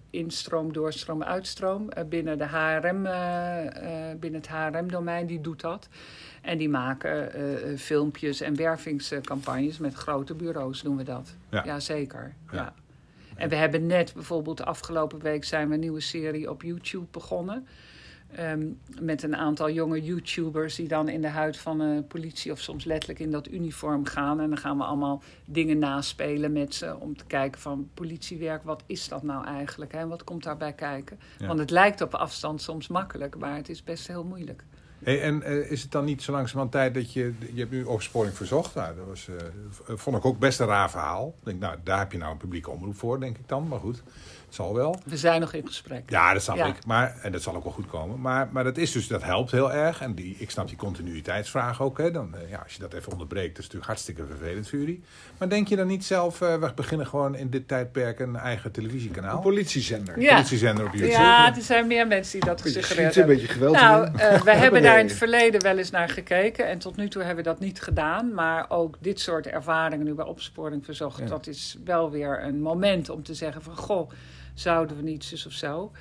instroom, 0.10 0.74
doorstroom, 0.74 1.24
uitstroom, 1.24 1.90
binnen, 2.10 2.38
de 2.38 2.46
HRM, 2.48 3.04
binnen 4.20 4.42
het 4.42 4.50
HRM-domein, 4.50 5.26
die 5.28 5.42
doet 5.42 5.62
dat. 5.62 5.88
En 6.42 6.58
die 6.58 6.70
maken 6.70 7.32
filmpjes 7.80 8.42
en 8.42 8.56
wervingscampagnes 8.56 9.78
met 9.78 9.94
grote 9.94 10.34
bureaus 10.36 10.82
doen 10.82 10.98
we 10.98 11.04
dat. 11.04 11.36
Ja. 11.50 11.64
Ja, 11.66 11.80
zeker. 11.80 12.34
Ja. 12.52 12.58
Ja. 12.58 12.74
En 13.36 13.50
we 13.50 13.56
hebben 13.56 13.86
net 13.86 14.14
bijvoorbeeld 14.14 14.66
afgelopen 14.66 15.20
week 15.20 15.44
zijn 15.44 15.68
we 15.68 15.74
een 15.74 15.80
nieuwe 15.80 16.00
serie 16.00 16.50
op 16.50 16.62
YouTube 16.62 17.08
begonnen. 17.12 17.68
Ehm, 18.36 18.68
met 19.00 19.24
een 19.24 19.36
aantal 19.36 19.70
jonge 19.70 20.02
YouTubers 20.02 20.76
die 20.76 20.88
dan 20.88 21.10
in 21.10 21.22
de 21.22 21.28
huid 21.28 21.58
van 21.58 21.78
de 21.78 22.04
politie 22.08 22.52
of 22.52 22.60
soms 22.60 22.84
letterlijk 22.84 23.20
in 23.20 23.32
dat 23.32 23.48
uniform 23.48 24.06
gaan. 24.06 24.40
En 24.40 24.50
dan 24.50 24.58
gaan 24.58 24.78
we 24.78 24.84
allemaal 24.84 25.24
dingen 25.46 25.80
naspelen 25.80 26.52
met 26.52 26.76
ze 26.76 27.00
om 27.00 27.18
te 27.18 27.26
kijken 27.26 27.62
van 27.62 27.90
politiewerk, 27.94 28.64
wat 28.64 28.84
is 28.86 29.08
dat 29.08 29.24
nou 29.24 29.46
eigenlijk? 29.46 29.92
Hè? 29.92 30.08
Wat 30.08 30.24
komt 30.24 30.44
daarbij 30.44 30.74
kijken? 30.74 31.20
Ja. 31.38 31.48
Want 31.48 31.60
het 31.60 31.70
lijkt 31.70 32.02
op 32.02 32.14
afstand 32.14 32.62
soms 32.62 32.88
makkelijk, 32.88 33.38
maar 33.38 33.56
het 33.56 33.70
is 33.70 33.84
best 33.84 34.08
heel 34.08 34.24
moeilijk. 34.24 34.64
Hey, 35.04 35.22
en 35.22 35.44
eh, 35.44 35.72
is 35.72 35.82
het 35.82 35.92
dan 35.92 36.06
niet 36.06 36.24
zo 36.24 36.32
langzamerhand 36.32 36.72
tijd 36.72 36.94
dat 36.94 37.14
je... 37.14 37.34
Je 37.54 37.60
hebt 37.60 37.72
nu 37.72 37.84
opsporing 37.84 38.36
verzocht. 38.36 38.76
Nou, 38.76 38.96
dat 38.96 39.06
was, 39.06 39.28
eh, 39.28 39.96
vond 39.98 40.18
ik 40.18 40.26
ook 40.26 40.40
best 40.40 40.60
een 40.60 40.68
raar 40.68 40.90
verhaal. 40.90 41.36
Denk, 41.44 41.60
nou, 41.60 41.78
daar 41.84 42.00
heb 42.00 42.12
je 42.12 42.18
nou 42.18 42.32
een 42.32 42.38
publieke 42.38 42.70
omroep 42.70 42.96
voor, 42.96 43.20
denk 43.20 43.38
ik 43.38 43.48
dan. 43.48 43.68
Maar 43.68 43.80
goed, 43.80 44.04
zal 44.54 44.74
wel. 44.74 45.00
We 45.06 45.18
zijn 45.18 45.42
nog 45.42 45.54
in 45.54 45.68
gesprek. 45.68 46.10
Ja, 46.10 46.34
dat 46.34 46.42
snap 46.42 46.56
Ja. 46.56 46.66
ik. 46.66 46.86
Maar, 46.86 47.16
en 47.22 47.32
dat 47.32 47.42
zal 47.42 47.56
ook 47.56 47.64
wel 47.64 47.72
goed 47.72 47.88
komen. 47.88 48.22
Maar, 48.22 48.50
maar 48.52 48.64
dat 48.64 48.78
is 48.78 48.92
dus, 48.92 49.08
dat 49.08 49.24
helpt 49.24 49.52
heel 49.52 49.72
erg. 49.72 50.02
En 50.02 50.16
die, 50.16 50.36
ik 50.40 50.50
snap 50.52 50.68
die 50.68 50.78
continuïteitsvraag 50.78 51.82
ook. 51.82 51.98
Hè. 51.98 52.12
Dan, 52.12 52.36
eh, 52.36 52.50
ja, 52.50 52.60
als 52.64 52.74
je 52.74 52.80
dat 52.80 52.94
even 52.94 53.12
onderbreekt, 53.12 53.48
dat 53.48 53.58
is 53.58 53.64
natuurlijk 53.64 53.86
hartstikke 53.86 54.26
vervelend 54.26 54.70
voor 54.70 54.80
jullie. 54.80 55.04
Maar 55.38 55.50
denk 55.50 55.68
je 55.68 55.76
dan 55.76 55.88
niet 55.88 56.06
zelf, 56.06 56.42
eh, 56.42 56.56
we 56.56 56.72
beginnen 56.76 57.08
gewoon 57.08 57.36
in 57.36 57.50
dit 57.50 57.68
tijdperk 57.68 58.20
een 58.20 58.36
eigen 58.36 58.72
televisiekanaal? 58.72 59.36
Een 59.36 59.42
politiezender. 59.42 60.20
Ja. 60.20 60.34
Politiezender 60.34 60.86
op 60.86 60.92
YouTube. 60.94 61.12
Ja, 61.12 61.56
er 61.56 61.62
zijn 61.62 61.88
meer 61.88 62.08
mensen 62.08 62.40
die 62.40 62.50
dat 62.50 62.62
gesuggereerd 62.62 63.14
schieten, 63.14 63.32
een 63.32 63.38
hebben. 63.40 63.46
beetje 63.46 63.54
geweld. 63.54 63.76
Nou, 63.76 64.18
eh, 64.18 64.42
wij 64.42 64.58
hebben 64.64 64.82
daar 64.82 65.00
in 65.00 65.06
het 65.06 65.16
verleden 65.16 65.62
wel 65.62 65.78
eens 65.78 65.90
naar 65.90 66.10
gekeken. 66.10 66.68
En 66.68 66.80
tot 66.80 66.96
nu 66.96 67.08
toe 67.08 67.24
hebben 67.24 67.44
we 67.44 67.50
dat 67.50 67.60
niet 67.60 67.82
gedaan. 67.82 68.34
Maar 68.34 68.66
ook 68.70 68.98
dit 69.00 69.20
soort 69.20 69.48
ervaringen 69.48 70.06
nu 70.06 70.14
bij 70.14 70.26
opsporing 70.26 70.86
verzocht. 70.86 71.20
Ja. 71.20 71.26
Dat 71.26 71.48
is 71.48 71.78
wel 71.86 72.12
weer 72.12 72.44
een 72.44 72.62
moment 72.62 73.10
om 73.10 73.24
te 73.24 73.34
zeggen 73.34 73.62
van... 73.62 73.76
Goh, 73.78 74.10
zouden 74.54 74.98
we 74.98 75.04
niet 75.04 75.24
zus 75.24 75.46
of 75.46 75.52
zo? 75.52 75.92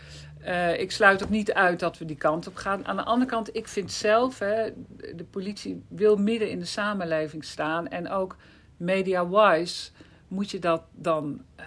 Eh, 0.41 0.81
ik 0.81 0.91
sluit 0.91 1.23
ook 1.23 1.31
niet 1.31 1.53
uit 1.53 1.81
dat 1.81 1.99
we 1.99 2.05
die 2.05 2.17
kant 2.17 2.47
op 2.47 2.55
gaan. 2.55 2.87
Aan 2.87 2.97
de 2.97 3.05
andere 3.05 3.31
kant, 3.31 3.57
ik 3.57 3.69
vind 3.69 3.93
zelf... 3.93 4.38
Hè, 4.38 4.71
de 5.15 5.27
politie 5.31 5.85
wil 5.88 6.17
midden 6.17 6.51
in 6.51 6.59
de 6.59 6.65
samenleving 6.65 7.45
staan. 7.45 7.88
En 7.88 8.11
ook 8.11 8.37
media-wise 8.77 9.91
moet 10.29 10.51
je 10.51 10.59
dat 10.59 10.83
dan... 10.93 11.43
eh, 11.57 11.67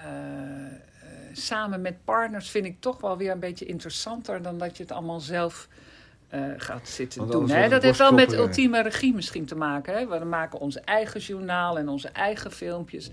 samen 1.34 1.82
met 1.82 2.04
partners 2.04 2.50
vind 2.50 2.66
ik 2.66 2.80
toch 2.80 3.02
wel 3.02 3.18
weer 3.18 3.32
een 3.32 3.40
beetje 3.40 3.66
interessanter... 3.66 4.42
dan 4.42 4.58
dat 4.58 4.78
je 4.78 4.84
het 4.84 4.92
allemaal 4.92 5.20
zelf 5.20 5.68
eh, 6.28 6.42
gaat 6.58 6.88
zitten 6.88 7.28
doen. 7.28 7.50
Hè? 7.50 7.70
Dat 7.70 7.84
heeft 7.84 7.98
wel 7.98 8.14
met 8.14 8.34
ultieme 8.34 8.82
regie 8.82 9.14
misschien 9.14 9.46
te 9.46 9.56
maken. 9.56 9.94
Hè? 9.94 10.08
We 10.20 10.26
maken 10.26 10.60
onze 10.60 10.80
eigen 10.80 11.20
journaal 11.20 11.78
en 11.78 11.90
onze 11.90 12.10
eigen 12.10 12.52
filmpjes. 12.52 13.10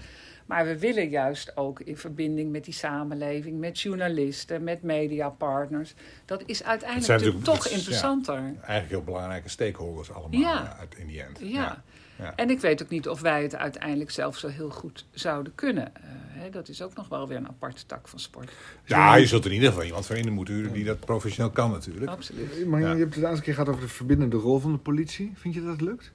Maar 0.47 0.65
we 0.65 0.79
willen 0.79 1.09
juist 1.09 1.57
ook 1.57 1.81
in 1.81 1.97
verbinding 1.97 2.51
met 2.53 2.65
die 2.65 2.75
samenleving, 2.75 3.59
met 3.59 3.81
journalisten, 3.81 4.65
met 4.65 4.83
mediapartners. 4.83 5.95
Dat 6.25 6.43
is 6.47 6.65
uiteindelijk 6.65 7.45
toch 7.45 7.67
is- 7.67 7.73
interessanter. 7.73 8.35
Eigenlijk 8.37 8.89
heel 8.89 9.03
belangrijke 9.05 9.49
stakeholders 9.49 10.13
allemaal 10.13 10.41
Ja. 10.41 10.63
eh, 10.73 10.79
uit 10.81 10.95
in 10.99 11.07
die 11.07 11.23
end. 11.23 11.39
Ja. 11.41 11.83
Ja. 12.19 12.33
En 12.37 12.51
ik 12.51 12.61
weet 12.61 12.83
ook 12.83 12.89
niet 12.89 13.09
of 13.09 13.21
wij 13.21 13.43
het 13.43 13.55
uiteindelijk 13.57 14.11
zelf 14.11 14.39
zo 14.39 14.49
heel 14.49 14.71
goed 14.71 15.07
zouden 15.11 15.55
kunnen. 15.55 15.95
Eh, 15.97 16.03
hè, 16.29 16.51
dat 16.51 16.69
is 16.69 16.83
ook 16.83 16.95
nog 16.95 17.09
wel 17.09 17.29
weer 17.29 17.37
een 17.37 17.49
aparte 17.49 17.87
tak 17.87 18.09
van 18.09 18.19
sport. 18.19 18.53
Ja, 18.85 19.15
je 19.17 19.27
zult 19.27 19.45
in 19.47 19.53
ieder 19.53 19.69
geval 19.69 19.85
iemand 19.85 20.07
voor 20.07 20.17
in 20.17 20.33
moeten 20.33 20.55
huren 20.55 20.73
die 20.73 20.85
dat 20.85 21.01
professioneel 21.01 21.51
kan 21.51 21.71
natuurlijk. 21.71 22.11
Absoluut. 22.11 22.67
Maar 22.67 22.81
Ja. 22.81 22.87
je 22.93 22.99
hebt 22.99 23.05
het 23.05 23.15
de 23.15 23.21
laatste 23.21 23.43
keer 23.45 23.55
gehad 23.55 23.69
over 23.69 23.81
de 23.81 23.89
verbindende 23.89 24.37
rol 24.37 24.59
van 24.59 24.73
de 24.73 24.79
politie. 24.79 25.33
Vind 25.35 25.55
je 25.55 25.61
dat 25.63 25.71
het 25.73 25.81
lukt? 25.81 26.13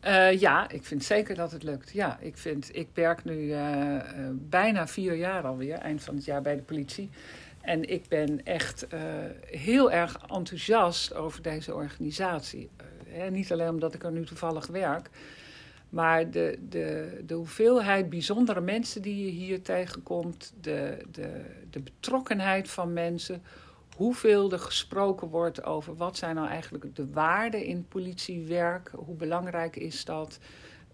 Eh, 0.00 0.40
ja, 0.40 0.70
ik 0.70 0.84
vind 0.84 1.04
zeker 1.04 1.34
dat 1.34 1.52
het 1.52 1.62
lukt. 1.62 1.90
Ja, 1.90 2.18
ik, 2.20 2.36
vind, 2.36 2.76
ik 2.76 2.88
werk 2.94 3.24
nu 3.24 3.52
eh, 3.52 3.96
eh, 3.96 4.02
bijna 4.32 4.86
vier 4.86 5.14
jaar 5.14 5.46
alweer, 5.46 5.74
eind 5.74 6.02
van 6.02 6.14
het 6.14 6.24
jaar 6.24 6.42
bij 6.42 6.56
de 6.56 6.62
politie. 6.62 7.10
En 7.60 7.88
ik 7.88 8.08
ben 8.08 8.44
echt 8.44 8.86
heel 9.44 9.92
erg 9.92 10.16
enthousiast 10.28 11.14
over 11.14 11.42
deze 11.42 11.74
organisatie. 11.74 12.70
Hè, 13.08 13.30
niet 13.30 13.52
alleen 13.52 13.68
omdat 13.68 13.94
ik 13.94 14.04
er 14.04 14.12
nu 14.12 14.24
toevallig 14.24 14.66
werk, 14.66 15.10
maar 15.88 16.30
de, 16.30 16.58
de, 16.68 17.20
de 17.26 17.34
hoeveelheid 17.34 18.10
bijzondere 18.10 18.60
mensen 18.60 19.02
die 19.02 19.24
je 19.24 19.30
hier 19.30 19.62
tegenkomt, 19.62 20.52
de, 20.60 20.98
de, 21.10 21.44
de 21.70 21.80
betrokkenheid 21.80 22.70
van 22.70 22.92
mensen, 22.92 23.42
hoeveel 24.00 24.52
er 24.52 24.58
gesproken 24.58 25.28
wordt 25.28 25.64
over 25.64 25.96
wat 25.96 26.16
zijn 26.16 26.34
nou 26.34 26.48
eigenlijk 26.48 26.96
de 26.96 27.06
waarden 27.12 27.64
in 27.64 27.86
politiewerk, 27.88 28.90
hoe 28.94 29.14
belangrijk 29.16 29.76
is 29.76 30.04
dat. 30.04 30.38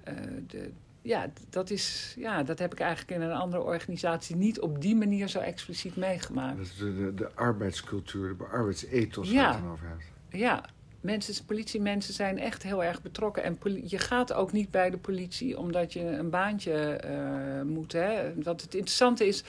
Eh, 0.05 0.15
de, 0.47 0.71
ja, 1.03 1.27
dat 1.51 1.71
is, 1.71 2.15
ja, 2.19 2.43
dat 2.43 2.59
heb 2.59 2.73
ik 2.73 2.81
eigenlijk 2.81 3.21
in 3.21 3.29
een 3.29 3.37
andere 3.37 3.63
organisatie 3.63 4.37
niet 4.37 4.61
op 4.61 4.81
die 4.81 4.97
manier 4.97 5.29
zo 5.29 5.39
expliciet 5.39 5.97
meegemaakt. 5.97 6.57
Dat 6.57 6.67
is 6.67 6.77
de, 6.77 6.97
de, 6.97 7.15
de 7.15 7.31
arbeidscultuur, 7.35 8.37
de 8.37 8.45
arbeidsethos 8.45 9.31
Ja. 9.31 9.35
waar 9.35 9.47
je 9.47 9.53
het 9.55 9.63
dan 9.63 9.73
over 9.73 9.89
hebt. 9.89 10.03
Ja, 10.29 10.65
mensen, 11.01 11.45
politiemensen 11.45 12.15
zijn 12.15 12.39
echt 12.39 12.63
heel 12.63 12.85
erg 12.85 13.03
betrokken. 13.03 13.43
En 13.43 13.59
je 13.89 13.99
gaat 13.99 14.33
ook 14.33 14.53
niet 14.53 14.71
bij 14.71 14.91
de 14.91 14.99
politie 14.99 15.59
omdat 15.59 15.93
je 15.93 16.01
een 16.01 16.31
baantje 16.31 16.73
eh, 16.73 17.63
moet. 17.63 17.93
Hè. 17.93 18.43
Wat 18.43 18.61
het 18.61 18.75
interessante 18.75 19.27
is 19.27 19.45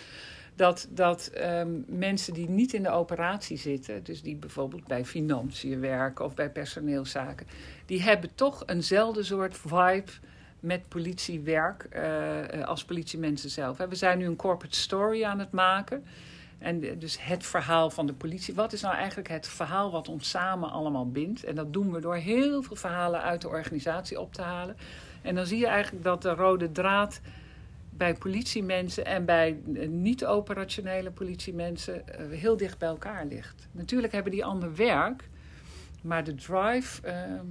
dat, 0.57 0.87
dat 0.89 1.27
ehm, 1.27 1.69
mensen 1.87 2.33
die 2.33 2.49
niet 2.49 2.73
in 2.73 2.83
de 2.83 2.89
operatie 2.89 3.57
zitten, 3.57 4.03
dus 4.03 4.21
die 4.21 4.35
bijvoorbeeld 4.35 4.87
bij 4.87 5.05
financiën 5.05 5.79
werken 5.79 6.25
of 6.25 6.33
bij 6.33 6.49
personeelszaken, 6.49 7.47
die 7.85 8.01
hebben 8.01 8.29
toch 8.35 8.63
eenzelfde 8.65 9.23
soort 9.23 9.57
vibe 9.57 10.11
met 10.59 10.87
politiewerk 10.87 11.83
eh, 11.83 12.63
als 12.63 12.85
politiemensen 12.85 13.49
zelf. 13.49 13.77
We 13.77 13.95
zijn 13.95 14.17
nu 14.17 14.25
een 14.25 14.35
corporate 14.35 14.77
story 14.77 15.23
aan 15.23 15.39
het 15.39 15.51
maken. 15.51 16.03
En 16.57 16.99
dus 16.99 17.17
het 17.21 17.45
verhaal 17.45 17.89
van 17.89 18.05
de 18.05 18.13
politie. 18.13 18.53
Wat 18.53 18.73
is 18.73 18.81
nou 18.81 18.95
eigenlijk 18.95 19.27
het 19.27 19.47
verhaal 19.47 19.91
wat 19.91 20.07
ons 20.07 20.29
samen 20.29 20.69
allemaal 20.69 21.11
bindt? 21.11 21.43
En 21.43 21.55
dat 21.55 21.73
doen 21.73 21.91
we 21.91 22.01
door 22.01 22.15
heel 22.15 22.61
veel 22.61 22.75
verhalen 22.75 23.21
uit 23.21 23.41
de 23.41 23.47
organisatie 23.47 24.19
op 24.19 24.33
te 24.33 24.41
halen. 24.41 24.77
En 25.21 25.35
dan 25.35 25.45
zie 25.45 25.59
je 25.59 25.67
eigenlijk 25.67 26.03
dat 26.03 26.21
de 26.21 26.33
rode 26.33 26.71
draad 26.71 27.21
bij 27.97 28.13
politiemensen 28.13 29.05
en 29.05 29.25
bij 29.25 29.59
eh, 29.75 29.87
niet-operationele 29.89 31.11
politiemensen 31.11 32.07
eh, 32.07 32.39
heel 32.39 32.57
dicht 32.57 32.77
bij 32.77 32.89
elkaar 32.89 33.25
ligt. 33.25 33.67
Natuurlijk 33.71 34.13
hebben 34.13 34.31
die 34.31 34.45
ander 34.45 34.75
werk, 34.75 35.29
maar 36.01 36.23
de 36.23 36.35
drive 36.35 37.01
ehm, 37.07 37.45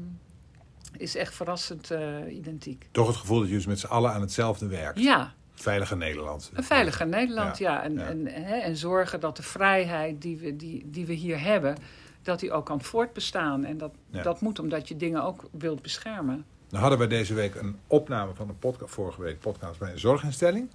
is 0.97 1.17
echt 1.17 1.35
verrassend 1.35 1.91
eh, 1.91 2.37
identiek. 2.37 2.89
Toch 2.91 3.07
het 3.07 3.17
gevoel 3.17 3.39
dat 3.39 3.49
je 3.49 3.55
dus 3.55 3.67
met 3.67 3.79
z'n 3.79 3.87
allen 3.87 4.13
aan 4.13 4.21
hetzelfde 4.21 4.67
werkt. 4.67 4.99
Ja, 5.01 5.35
Veilige 5.55 5.97
Nederland. 5.97 6.51
Een 6.55 6.65
veiliger 6.65 7.07
Nederland, 7.07 7.59
ja. 7.59 7.73
Ja, 7.73 7.83
En, 7.83 7.95
ja. 7.95 8.07
En, 8.07 8.27
hè, 8.27 8.57
en 8.57 8.77
zorgen 8.77 9.21
dat 9.21 9.37
de 9.37 9.43
vrijheid 9.43 10.23
die 10.23 10.37
we, 10.39 10.57
die, 10.57 10.91
die 10.91 11.07
we 11.07 11.13
hier 11.13 11.41
hebben, 11.41 11.77
dat 12.23 12.41
die 12.41 12.53
ook 12.53 12.67
kan 12.67 12.83
voortbestaan. 12.83 13.65
En 13.65 13.79
dat, 13.79 13.93
Ja. 14.11 14.23
dat 14.23 14.41
moet 14.41 14.59
omdat 14.59 14.89
je 14.89 14.97
dingen 14.97 15.23
ook 15.23 15.49
wilt 15.53 15.83
beschermen. 15.83 16.45
Dan 16.69 16.81
hadden 16.81 16.99
wij 16.99 17.09
deze 17.09 17.35
week 17.35 17.55
een 17.55 17.77
opname 17.87 18.35
van 18.35 18.49
een 18.49 18.59
podcast, 18.59 18.95
vorige 18.95 19.23
week 19.23 19.41
podcast 19.41 19.79
bij 19.79 19.93
een 19.93 19.99
zorginstelling. 19.99 20.69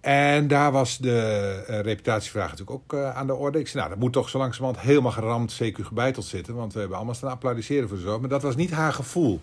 En 0.00 0.48
daar 0.48 0.72
was 0.72 0.98
de 0.98 1.64
eh, 1.66 1.80
reputatievraag 1.80 2.50
natuurlijk 2.50 2.70
ook 2.70 2.92
eh, 2.92 3.16
aan 3.16 3.26
de 3.26 3.34
orde. 3.34 3.58
Ik 3.58 3.68
zei, 3.68 3.78
nou, 3.78 3.94
dat 3.94 3.98
moet 3.98 4.12
toch 4.12 4.28
zo 4.28 4.38
langzamerhand 4.38 4.86
helemaal 4.86 5.12
geramd, 5.12 5.62
CQ 5.62 5.74
gebeiteld 5.74 6.24
zitten. 6.24 6.54
Want 6.54 6.72
we 6.72 6.78
hebben 6.78 6.96
allemaal 6.96 7.14
staan 7.14 7.30
applaudisseren 7.30 7.88
voor 7.88 7.96
de 7.96 8.02
zorg. 8.02 8.20
Maar 8.20 8.28
dat 8.28 8.42
was 8.42 8.56
niet 8.56 8.70
haar 8.70 8.92
gevoel. 8.92 9.40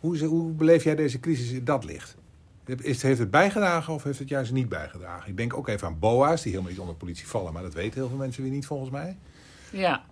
Hoe, 0.00 0.24
hoe 0.24 0.52
beleef 0.52 0.84
jij 0.84 0.94
deze 0.94 1.20
crisis 1.20 1.50
in 1.50 1.64
dat 1.64 1.84
licht? 1.84 2.16
Is, 2.64 3.02
heeft 3.02 3.18
het 3.18 3.30
bijgedragen 3.30 3.94
of 3.94 4.02
heeft 4.02 4.18
het 4.18 4.28
juist 4.28 4.52
niet 4.52 4.68
bijgedragen? 4.68 5.30
Ik 5.30 5.36
denk 5.36 5.56
ook 5.56 5.68
even 5.68 5.86
aan 5.86 5.98
BOA's, 5.98 6.42
die 6.42 6.50
helemaal 6.50 6.72
niet 6.72 6.80
onder 6.80 6.96
politie 6.96 7.26
vallen. 7.26 7.52
Maar 7.52 7.62
dat 7.62 7.74
weten 7.74 8.00
heel 8.00 8.08
veel 8.08 8.18
mensen 8.18 8.42
weer 8.42 8.52
niet, 8.52 8.66
volgens 8.66 8.90
mij. 8.90 9.16
Ja. 9.70 10.04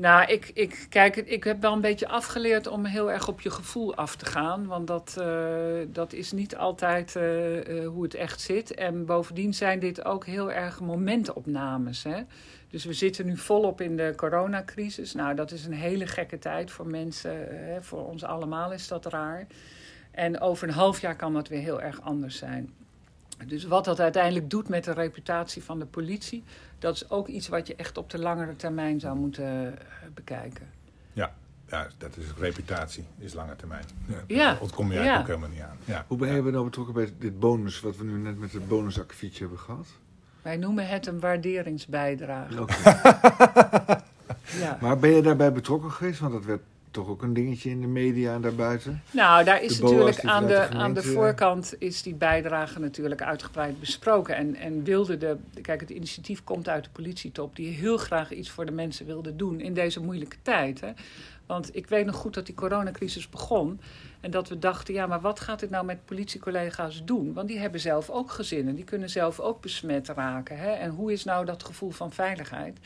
Nou, 0.00 0.32
ik, 0.32 0.50
ik, 0.54 0.86
kijk, 0.88 1.16
ik 1.16 1.44
heb 1.44 1.60
wel 1.60 1.72
een 1.72 1.80
beetje 1.80 2.08
afgeleerd 2.08 2.66
om 2.66 2.84
heel 2.84 3.10
erg 3.12 3.28
op 3.28 3.40
je 3.40 3.50
gevoel 3.50 3.94
af 3.94 4.16
te 4.16 4.24
gaan. 4.24 4.66
Want 4.66 4.86
dat, 4.86 5.16
eh, 5.20 5.78
dat 5.86 6.12
is 6.12 6.32
niet 6.32 6.56
altijd 6.56 7.16
eh, 7.16 7.58
eh, 7.58 7.88
hoe 7.88 8.02
het 8.02 8.14
echt 8.14 8.40
zit. 8.40 8.74
En 8.74 9.06
bovendien 9.06 9.54
zijn 9.54 9.78
dit 9.78 10.04
ook 10.04 10.26
heel 10.26 10.52
erg 10.52 10.80
momentopnames. 10.80 12.02
Hè? 12.02 12.20
Dus 12.70 12.84
we 12.84 12.92
zitten 12.92 13.26
nu 13.26 13.36
volop 13.36 13.80
in 13.80 13.96
de 13.96 14.12
coronacrisis. 14.16 15.14
Nou, 15.14 15.34
dat 15.34 15.50
is 15.50 15.64
een 15.64 15.72
hele 15.72 16.06
gekke 16.06 16.38
tijd 16.38 16.70
voor 16.70 16.86
mensen. 16.86 17.46
Hè? 17.48 17.82
Voor 17.82 18.06
ons 18.06 18.24
allemaal 18.24 18.72
is 18.72 18.88
dat 18.88 19.06
raar. 19.06 19.46
En 20.10 20.40
over 20.40 20.68
een 20.68 20.74
half 20.74 21.00
jaar 21.00 21.16
kan 21.16 21.32
dat 21.32 21.48
weer 21.48 21.60
heel 21.60 21.80
erg 21.80 22.00
anders 22.00 22.36
zijn. 22.36 22.72
Dus 23.46 23.64
wat 23.64 23.84
dat 23.84 24.00
uiteindelijk 24.00 24.50
doet 24.50 24.68
met 24.68 24.84
de 24.84 24.92
reputatie 24.92 25.64
van 25.64 25.78
de 25.78 25.86
politie, 25.86 26.44
dat 26.78 26.94
is 26.94 27.10
ook 27.10 27.28
iets 27.28 27.48
wat 27.48 27.66
je 27.66 27.74
echt 27.76 27.98
op 27.98 28.10
de 28.10 28.18
langere 28.18 28.56
termijn 28.56 29.00
zou 29.00 29.16
moeten 29.16 29.78
eh, 29.78 29.84
bekijken. 30.14 30.68
Ja, 31.12 31.34
ja 31.66 31.86
dat 31.98 32.16
is 32.16 32.26
reputatie, 32.38 33.04
is 33.18 33.34
lange 33.34 33.56
termijn. 33.56 33.84
Ja, 34.26 34.44
Daar 34.44 34.60
ontkom 34.60 34.92
je 34.92 34.98
eigenlijk 34.98 35.28
ja. 35.28 35.34
ook 35.34 35.40
helemaal 35.40 35.48
niet 35.48 35.70
aan. 35.70 35.94
Ja. 35.94 36.04
Hoe 36.08 36.18
ben 36.18 36.34
je 36.34 36.42
nou 36.50 36.64
betrokken 36.64 36.94
bij 36.94 37.12
dit 37.18 37.38
bonus, 37.40 37.80
wat 37.80 37.96
we 37.96 38.04
nu 38.04 38.18
net 38.18 38.38
met 38.38 38.52
het 38.52 38.68
bonusakkefietje 38.68 39.40
hebben 39.40 39.58
gehad? 39.58 39.86
Wij 40.42 40.56
noemen 40.56 40.88
het 40.88 41.06
een 41.06 41.20
waarderingsbijdrage. 41.20 42.60
Oké. 42.60 42.74
Ja. 44.58 44.78
Maar 44.80 44.98
ben 44.98 45.10
je 45.10 45.22
daarbij 45.22 45.52
betrokken 45.52 45.90
geweest? 45.90 46.20
Want 46.20 46.32
dat 46.32 46.44
werd 46.44 46.60
toch 46.98 47.08
ook 47.08 47.22
een 47.22 47.32
dingetje 47.32 47.70
in 47.70 47.80
de 47.80 47.86
media 47.86 48.34
en 48.34 48.40
daarbuiten. 48.40 49.02
Nou, 49.10 49.44
daar 49.44 49.62
is 49.62 49.76
De 49.76 49.82
natuurlijk 49.82 50.24
aan 50.24 50.46
de, 50.46 50.58
aan 50.58 50.68
de 50.68 51.00
gemeente- 51.00 51.02
voorkant 51.02 51.74
is 51.78 52.02
die 52.02 52.14
bijdrage 52.14 52.80
natuurlijk 52.80 53.22
uitgebreid 53.22 53.80
besproken. 53.80 54.36
En, 54.36 54.54
en 54.54 54.84
wilde 54.84 55.18
de, 55.18 55.36
kijk, 55.62 55.80
het 55.80 55.90
initiatief 55.90 56.44
komt 56.44 56.68
uit 56.68 56.84
de 56.84 56.90
politietop, 56.90 57.56
die 57.56 57.74
heel 57.74 57.96
graag 57.96 58.32
iets 58.32 58.50
voor 58.50 58.66
de 58.66 58.72
mensen 58.72 59.06
wilde 59.06 59.36
doen 59.36 59.60
in 59.60 59.74
deze 59.74 60.00
moeilijke 60.00 60.36
tijd. 60.42 60.80
Hè. 60.80 60.90
Want 61.46 61.76
ik 61.76 61.86
weet 61.86 62.06
nog 62.06 62.16
goed 62.16 62.34
dat 62.34 62.46
die 62.46 62.54
coronacrisis 62.54 63.28
begon. 63.28 63.80
En 64.20 64.30
dat 64.30 64.48
we 64.48 64.58
dachten, 64.58 64.94
ja, 64.94 65.06
maar 65.06 65.20
wat 65.20 65.40
gaat 65.40 65.60
dit 65.60 65.70
nou 65.70 65.84
met 65.84 66.04
politiecollega's 66.04 67.04
doen? 67.04 67.32
Want 67.32 67.48
die 67.48 67.58
hebben 67.58 67.80
zelf 67.80 68.10
ook 68.10 68.30
gezinnen, 68.30 68.74
die 68.74 68.84
kunnen 68.84 69.10
zelf 69.10 69.40
ook 69.40 69.60
besmet 69.60 70.08
raken. 70.08 70.58
Hè? 70.58 70.70
En 70.70 70.90
hoe 70.90 71.12
is 71.12 71.24
nou 71.24 71.44
dat 71.44 71.64
gevoel 71.64 71.90
van 71.90 72.12
veiligheid? 72.12 72.78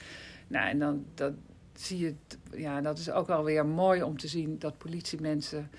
Nou, 0.47 0.69
en 0.69 0.79
dan 0.79 1.05
dat, 1.15 1.33
zie 1.75 1.99
je, 1.99 2.15
ja, 2.57 2.81
dat 2.81 2.99
is 2.99 3.11
ook 3.11 3.27
wel 3.27 3.45
weer 3.45 3.67
mooi 3.67 4.03
om 4.03 4.19
te 4.19 4.29
zien 4.29 4.59
dat 4.59 4.79
politiemensen 4.79 5.71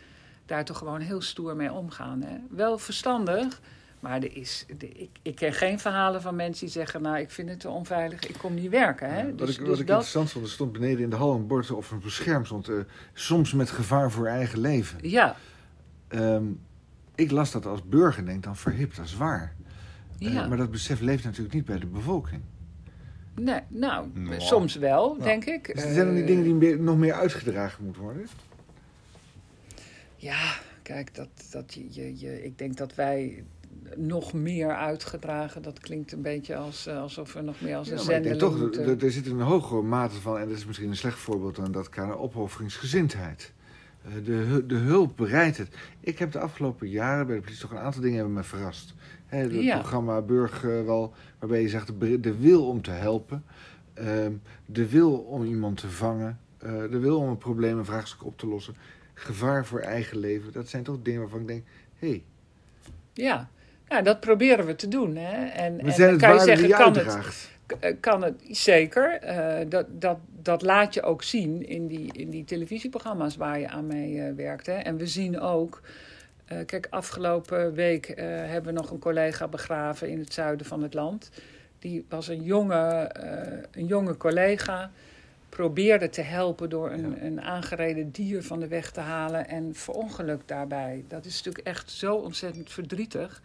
daar 0.46 0.66
toch 0.66 0.78
gewoon 0.78 1.00
heel 1.00 1.22
stoer 1.22 1.56
mee 1.56 1.72
omgaan. 1.72 2.22
Hè? 2.22 2.38
Wel 2.50 2.78
verstandig, 2.78 3.62
maar 4.00 4.16
er 4.16 4.36
is, 4.38 4.66
de, 4.78 4.90
ik, 4.90 5.10
ik 5.22 5.36
ken 5.36 5.54
geen 5.54 5.80
verhalen 5.80 6.22
van 6.22 6.36
mensen 6.36 6.66
die 6.66 6.74
zeggen, 6.74 7.02
nou, 7.02 7.18
ik 7.18 7.32
vind 7.32 7.50
het 7.50 7.60
te 7.60 7.70
onveilig, 7.70 8.20
ik 8.20 8.38
kom 8.38 8.54
niet 8.54 8.70
werken. 8.70 9.14
Hè? 9.14 9.26
wat 9.26 9.38
Dus, 9.38 9.50
ik, 9.50 9.58
dus 9.58 9.68
wat 9.68 9.80
ik 9.80 9.88
dat, 9.88 10.02
interessant 10.02 10.32
vond, 10.32 10.46
er 10.46 10.52
stond 10.52 10.72
beneden 10.72 11.04
in 11.04 11.10
de 11.10 11.16
hal 11.16 11.34
een 11.34 11.48
bord 11.48 11.72
of 11.72 11.92
een 11.92 12.00
bescherm 12.00 12.46
stond. 12.46 12.70
eh, 12.70 12.76
soms 13.14 13.54
met 13.54 13.70
gevaar 13.70 14.12
voor 14.12 14.28
eigen 14.28 14.60
leven. 14.60 15.10
ja, 15.10 15.36
Ehm, 16.08 16.46
ik 17.16 17.32
las 17.32 17.52
dat 17.52 17.66
als 17.66 17.84
burger 17.84 18.20
en 18.20 18.26
denk 18.26 18.44
dan 18.44 18.56
verhip, 18.56 18.96
dat 18.96 19.06
is 19.06 19.16
waar. 19.16 19.56
Eh, 20.20 20.34
ja. 20.34 20.48
maar 20.48 20.58
dat 20.58 20.72
besef 20.72 21.00
leeft 21.00 21.24
natuurlijk 21.24 21.54
niet 21.54 21.66
bij 21.66 21.80
de 21.80 21.86
bevolking. 21.86 22.42
Nee, 23.36 23.60
nou, 23.68 24.08
Nou. 24.14 24.42
soms 24.42 24.76
wel, 24.76 25.16
Ja. 25.18 25.24
denk 25.24 25.46
ik. 25.46 25.74
Dus 25.76 25.84
er 25.84 25.94
zijn 25.94 26.08
er 26.08 26.14
die 26.14 26.22
Eh, 26.22 26.28
dingen 26.28 26.60
die 26.60 26.76
nog 26.78 26.98
meer 26.98 27.14
uitgedragen 27.14 27.84
moeten 27.84 28.02
worden? 28.02 28.28
Ja, 30.16 30.56
kijk, 30.82 31.16
dat, 31.16 31.28
dat 31.52 31.74
je, 31.74 31.86
je, 31.90 32.20
je, 32.20 32.44
ik 32.44 32.58
denk 32.58 32.78
dat 32.78 32.96
wij 32.96 33.44
nog 33.96 34.34
meer 34.34 34.76
uitgedragen. 34.76 35.62
Dat 35.62 35.80
klinkt 35.80 36.12
een 36.12 36.22
beetje 36.22 36.56
als, 36.56 36.88
eh, 36.88 37.02
alsof 37.02 37.34
we 37.34 37.42
nog 37.42 37.62
meer 37.62 37.76
als 37.76 37.88
Ja, 37.88 37.94
een 37.94 38.16
ik 38.18 38.24
denk 38.24 38.40
toch, 38.40 38.60
moeten... 38.60 38.84
er, 38.86 39.04
er 39.04 39.12
zit 39.12 39.26
een 39.28 39.40
hogere 39.42 39.82
mate 39.82 40.16
van, 40.22 40.38
en 40.38 40.48
dat 40.48 40.58
is 40.58 40.66
misschien 40.66 40.90
een 40.90 40.96
slecht 40.96 41.18
voorbeeld 41.20 41.56
dan 41.56 41.72
dat 41.72 41.90
kader, 41.90 42.18
opofferingsgezindheid. 42.20 43.54
Eh, 44.04 44.12
De, 44.26 44.64
de 44.68 44.76
hulpbereidheid. 44.76 45.76
Ik 46.00 46.20
heb 46.20 46.32
de 46.32 46.40
afgelopen 46.40 46.90
jaren 46.90 47.26
bij 47.28 47.36
de 47.36 47.42
politie 47.42 47.62
toch 47.62 47.72
een 47.72 47.78
aantal 47.86 48.02
dingen 48.02 48.18
hebben 48.18 48.34
me 48.36 48.44
verrast. 48.44 48.94
Hè, 49.34 49.40
het 49.40 49.52
Ja. 49.54 49.78
programma 49.78 50.22
Burgerwal, 50.22 51.14
waarbij 51.40 51.62
je 51.62 51.70
zegt 51.70 51.92
de, 52.00 52.38
wil 52.40 52.68
om 52.68 52.82
te 52.82 52.92
helpen, 52.92 53.44
ehm, 53.94 54.32
de 54.66 54.90
wil 54.90 55.14
om 55.14 55.46
iemand 55.46 55.78
te 55.78 55.90
vangen, 55.90 56.40
eh, 56.58 56.72
de 56.92 57.00
wil 57.00 57.18
om 57.20 57.30
een 57.30 57.38
probleem, 57.38 57.78
een 57.78 57.86
vraagstuk 57.86 58.26
op 58.26 58.38
te 58.38 58.48
lossen, 58.48 58.76
gevaar 59.14 59.66
voor 59.66 59.80
eigen 59.80 60.18
leven. 60.18 60.52
Dat 60.52 60.68
zijn 60.68 60.84
toch 60.84 60.98
dingen 61.02 61.22
waarvan 61.22 61.42
ik 61.42 61.48
denk, 61.48 61.64
hé, 62.00 62.08
hey, 62.08 62.24
Ja. 63.14 63.50
ja, 63.88 64.02
dat 64.02 64.20
proberen 64.20 64.66
we 64.66 64.76
te 64.76 64.88
doen. 64.88 65.16
Hè? 65.16 65.46
En, 65.46 65.76
we 65.76 65.82
en 65.82 65.92
zijn 65.92 66.18
dan 66.18 66.30
het 66.30 66.38
kan 66.38 66.56
je 66.56 66.58
zeggen, 66.58 66.78
kan 66.78 66.98
het, 66.98 67.50
eh, 67.80 67.94
kan 68.00 68.24
het 68.24 68.44
zeker. 68.50 69.12
Eh, 69.12 69.66
dat, 69.70 69.86
dat, 70.02 70.18
dat 70.42 70.62
laat 70.62 70.94
je 70.94 71.02
ook 71.04 71.24
zien 71.24 71.68
in 71.68 71.88
die, 71.88 72.14
in 72.14 72.30
die 72.30 72.44
televisieprogramma's 72.44 73.36
waar 73.36 73.60
je 73.60 73.70
aan 73.70 73.88
mee 73.88 74.32
werkt. 74.32 74.66
Hè. 74.66 74.74
En 74.74 74.98
we 74.98 75.08
zien 75.08 75.40
ook. 75.40 75.82
Eh, 76.60 76.66
kijk, 76.66 76.88
afgelopen 76.90 77.74
week 77.74 78.06
eh, 78.06 78.26
hebben 78.26 78.74
we 78.74 78.80
nog 78.80 78.92
een 78.92 79.00
collega 79.00 79.48
begraven 79.48 80.10
in 80.10 80.20
het 80.20 80.34
zuiden 80.34 80.66
van 80.66 80.82
het 80.82 80.94
land. 80.94 81.30
Die 81.80 82.06
was 82.10 82.28
een 82.28 82.44
jonge, 82.44 82.84
eh, 82.84 83.64
een 83.72 83.86
jonge 83.86 84.18
collega. 84.18 84.92
probeerde 85.50 86.10
te 86.10 86.22
helpen 86.22 86.70
door 86.70 86.92
een, 86.92 87.26
een 87.26 87.42
aangereden 87.42 88.12
dier 88.12 88.44
van 88.44 88.60
de 88.60 88.68
weg 88.68 88.92
te 88.92 89.00
halen 89.00 89.48
en 89.48 89.76
verongelukt 89.76 90.48
daarbij. 90.48 91.04
Dat 91.08 91.26
is 91.26 91.36
natuurlijk 91.38 91.68
echt 91.68 91.92
zo 91.92 92.16
ontzettend 92.16 92.72
verdrietig. 92.72 93.42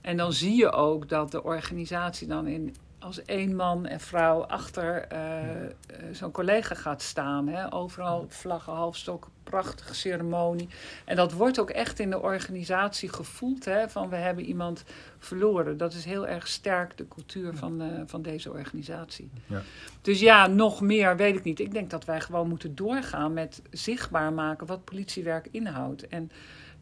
En 0.00 0.16
dan 0.16 0.32
zie 0.32 0.56
je 0.56 0.70
ook 0.70 1.08
dat 1.08 1.30
de 1.30 1.42
organisatie 1.42 2.26
dan 2.26 2.46
in, 2.46 2.74
als 3.04 3.22
één 3.22 3.56
man 3.56 3.86
en 3.86 4.00
vrouw 4.00 4.42
achter 4.42 5.12
uh, 5.12 5.18
uh, 5.18 5.68
zo'n 6.12 6.30
collega 6.30 6.74
gaat 6.74 7.02
staan. 7.02 7.48
Hè? 7.48 7.72
Overal 7.72 8.26
vlaggen, 8.28 8.72
halfstok, 8.72 9.28
prachtige 9.42 9.94
ceremonie. 9.94 10.68
En 11.04 11.16
dat 11.16 11.32
wordt 11.32 11.60
ook 11.60 11.70
echt 11.70 11.98
in 11.98 12.10
de 12.10 12.20
organisatie 12.20 13.08
gevoeld, 13.08 13.64
hè? 13.64 13.88
van 13.88 14.08
we 14.08 14.16
hebben 14.16 14.44
iemand 14.44 14.84
verloren. 15.18 15.76
Dat 15.76 15.92
is 15.92 16.04
heel 16.04 16.26
erg 16.26 16.46
sterk 16.48 16.96
de 16.96 17.08
cultuur 17.08 17.54
van, 17.54 17.82
uh, 17.82 17.88
van 18.06 18.22
deze 18.22 18.50
organisatie. 18.50 19.30
Ja. 19.46 19.62
Dus 20.02 20.20
ja, 20.20 20.46
nog 20.46 20.80
meer 20.80 21.16
weet 21.16 21.36
ik 21.36 21.44
niet. 21.44 21.60
Ik 21.60 21.72
denk 21.72 21.90
dat 21.90 22.04
wij 22.04 22.20
gewoon 22.20 22.48
moeten 22.48 22.74
doorgaan 22.74 23.32
met 23.32 23.62
zichtbaar 23.70 24.32
maken 24.32 24.66
wat 24.66 24.84
politiewerk 24.84 25.48
inhoudt. 25.50 26.08
En 26.08 26.30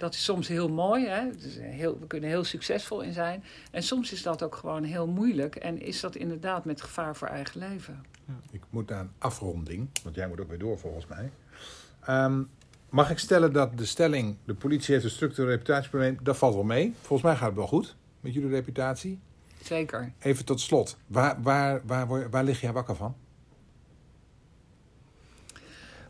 dat 0.03 0.15
is 0.15 0.25
soms 0.25 0.49
heel 0.49 0.69
mooi. 0.69 1.07
Hè? 1.07 1.31
Dus 1.31 1.57
heel, 1.61 1.99
we 2.01 2.07
kunnen 2.07 2.29
heel 2.29 2.45
succesvol 2.45 3.01
in 3.01 3.13
zijn. 3.13 3.45
En 3.71 3.83
soms 3.83 4.13
is 4.13 4.23
dat 4.23 4.43
ook 4.43 4.55
gewoon 4.55 4.85
heel 4.85 5.07
moeilijk. 5.07 5.57
En 5.57 5.81
is 5.81 6.01
dat 6.01 6.17
inderdaad 6.17 6.65
met 6.65 6.83
gevaar 6.83 7.17
voor 7.17 7.29
eigen 7.29 7.61
leven. 7.61 8.05
Ja. 8.27 8.35
Ik 8.51 8.63
moet 8.71 8.93
aan 8.93 9.13
afronding, 9.19 9.89
want 10.03 10.15
jij 10.15 10.29
moet 10.29 10.41
ook 10.41 10.49
weer 10.49 10.59
door 10.59 10.79
volgens 10.79 11.07
mij. 11.07 11.31
Um, 12.09 12.51
mag 12.89 13.11
ik 13.11 13.19
stellen 13.19 13.53
dat 13.53 13.79
de 13.79 13.85
stelling, 13.85 14.37
de 14.45 14.55
politie 14.55 14.93
heeft 14.93 15.07
een 15.07 15.11
structureel 15.11 15.51
reputatieprobleem, 15.51 16.19
dat 16.23 16.37
valt 16.37 16.55
wel 16.55 16.63
mee. 16.63 16.95
Volgens 17.01 17.23
mij 17.23 17.37
gaat 17.37 17.49
het 17.49 17.57
wel 17.57 17.67
goed 17.67 17.97
met 18.21 18.35
jullie 18.35 18.51
reputatie. 18.51 19.19
Zeker. 19.63 20.13
Even 20.19 20.45
tot 20.45 20.61
slot, 20.61 20.97
waar, 21.07 21.43
waar, 21.43 21.81
waar, 21.87 22.31
waar 22.31 22.45
lig 22.45 22.61
jij 22.61 22.73
wakker 22.73 22.97
van? 22.97 23.17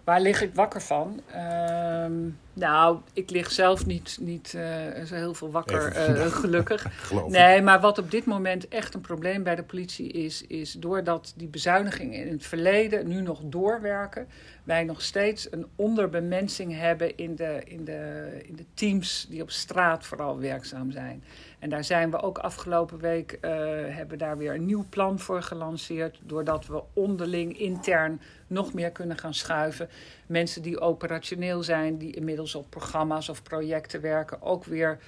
Waar 0.04 0.20
lig 0.20 0.42
ik 0.42 0.54
wakker 0.54 0.80
van? 0.80 1.20
Uh, 1.34 2.06
nou, 2.52 2.98
ik 3.12 3.30
lig 3.30 3.50
zelf 3.50 3.86
niet, 3.86 4.18
niet 4.20 4.52
uh, 4.56 5.04
zo 5.04 5.14
heel 5.14 5.34
veel 5.34 5.50
wakker, 5.50 6.10
uh, 6.10 6.26
gelukkig. 6.26 6.86
nee, 7.28 7.62
maar 7.62 7.80
wat 7.80 7.98
op 7.98 8.10
dit 8.10 8.24
moment 8.24 8.68
echt 8.68 8.94
een 8.94 9.00
probleem 9.00 9.42
bij 9.42 9.54
de 9.54 9.62
politie 9.62 10.12
is, 10.12 10.46
is 10.46 10.72
doordat 10.72 11.32
die 11.36 11.48
bezuinigingen 11.48 12.26
in 12.26 12.32
het 12.32 12.46
verleden 12.46 13.08
nu 13.08 13.20
nog 13.20 13.40
doorwerken, 13.44 14.28
wij 14.64 14.84
nog 14.84 15.02
steeds 15.02 15.52
een 15.52 15.66
onderbemensing 15.76 16.78
hebben 16.78 17.16
in 17.16 17.36
de, 17.36 17.60
in 17.64 17.84
de, 17.84 18.30
in 18.42 18.56
de 18.56 18.64
teams 18.74 19.26
die 19.28 19.42
op 19.42 19.50
straat 19.50 20.06
vooral 20.06 20.38
werkzaam 20.40 20.90
zijn. 20.90 21.24
En 21.58 21.70
daar 21.70 21.84
zijn 21.84 22.10
we 22.10 22.22
ook 22.22 22.38
afgelopen 22.38 22.98
week, 22.98 23.38
uh, 23.40 23.50
hebben 23.86 24.18
daar 24.18 24.38
weer 24.38 24.54
een 24.54 24.66
nieuw 24.66 24.86
plan 24.88 25.18
voor 25.18 25.42
gelanceerd. 25.42 26.20
Doordat 26.22 26.66
we 26.66 26.82
onderling, 26.92 27.58
intern 27.58 28.20
nog 28.46 28.72
meer 28.72 28.90
kunnen 28.90 29.18
gaan 29.18 29.34
schuiven. 29.34 29.88
Mensen 30.26 30.62
die 30.62 30.80
operationeel 30.80 31.62
zijn, 31.62 31.98
die 31.98 32.14
inmiddels 32.14 32.54
op 32.54 32.66
programma's 32.70 33.28
of 33.28 33.42
projecten 33.42 34.00
werken, 34.00 34.42
ook 34.42 34.64
weer 34.64 34.98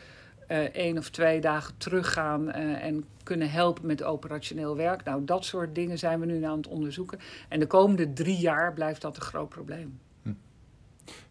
uh, 0.48 0.58
één 0.58 0.98
of 0.98 1.10
twee 1.10 1.40
dagen 1.40 1.76
teruggaan 1.76 2.48
uh, 2.48 2.84
en 2.84 3.04
kunnen 3.22 3.50
helpen 3.50 3.86
met 3.86 4.02
operationeel 4.02 4.76
werk. 4.76 5.04
Nou, 5.04 5.24
dat 5.24 5.44
soort 5.44 5.74
dingen 5.74 5.98
zijn 5.98 6.20
we 6.20 6.26
nu 6.26 6.44
aan 6.44 6.56
het 6.56 6.66
onderzoeken. 6.66 7.18
En 7.48 7.60
de 7.60 7.66
komende 7.66 8.12
drie 8.12 8.38
jaar 8.38 8.72
blijft 8.72 9.00
dat 9.00 9.16
een 9.16 9.22
groot 9.22 9.48
probleem. 9.48 10.00
Hm. 10.22 10.32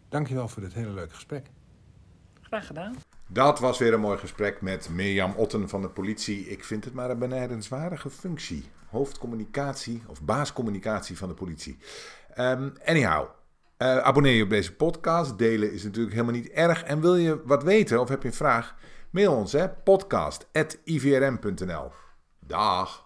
Dankjewel 0.08 0.48
voor 0.48 0.62
dit 0.62 0.74
hele 0.74 0.92
leuke 0.92 1.14
gesprek. 1.14 1.46
Graag 2.40 2.66
gedaan. 2.66 2.96
Dat 3.26 3.58
was 3.60 3.78
weer 3.78 3.92
een 3.92 4.00
mooi 4.00 4.18
gesprek 4.18 4.60
met 4.60 4.88
Mirjam 4.88 5.34
Otten 5.36 5.68
van 5.68 5.82
de 5.82 5.88
politie. 5.88 6.48
Ik 6.48 6.64
vind 6.64 6.84
het 6.84 6.94
maar 6.94 7.10
een 7.10 7.18
benijdenswaardige 7.18 8.10
functie. 8.10 8.64
Hoofdcommunicatie 8.90 10.02
of 10.06 10.22
baascommunicatie 10.22 11.18
van 11.18 11.28
de 11.28 11.34
politie. 11.34 11.78
Um, 12.38 12.72
anyhow, 12.84 13.26
uh, 13.78 13.98
abonneer 13.98 14.34
je 14.34 14.42
op 14.42 14.50
deze 14.50 14.74
podcast. 14.74 15.38
Delen 15.38 15.72
is 15.72 15.84
natuurlijk 15.84 16.14
helemaal 16.14 16.34
niet 16.34 16.48
erg. 16.48 16.82
En 16.82 17.00
wil 17.00 17.16
je 17.16 17.42
wat 17.44 17.62
weten 17.62 18.00
of 18.00 18.08
heb 18.08 18.22
je 18.22 18.28
een 18.28 18.34
vraag? 18.34 18.74
Mail 19.14 19.30
ons 19.30 19.52
hè, 19.52 19.68
podcast.ivrm.nl. 19.68 21.92
Dag. 22.40 23.04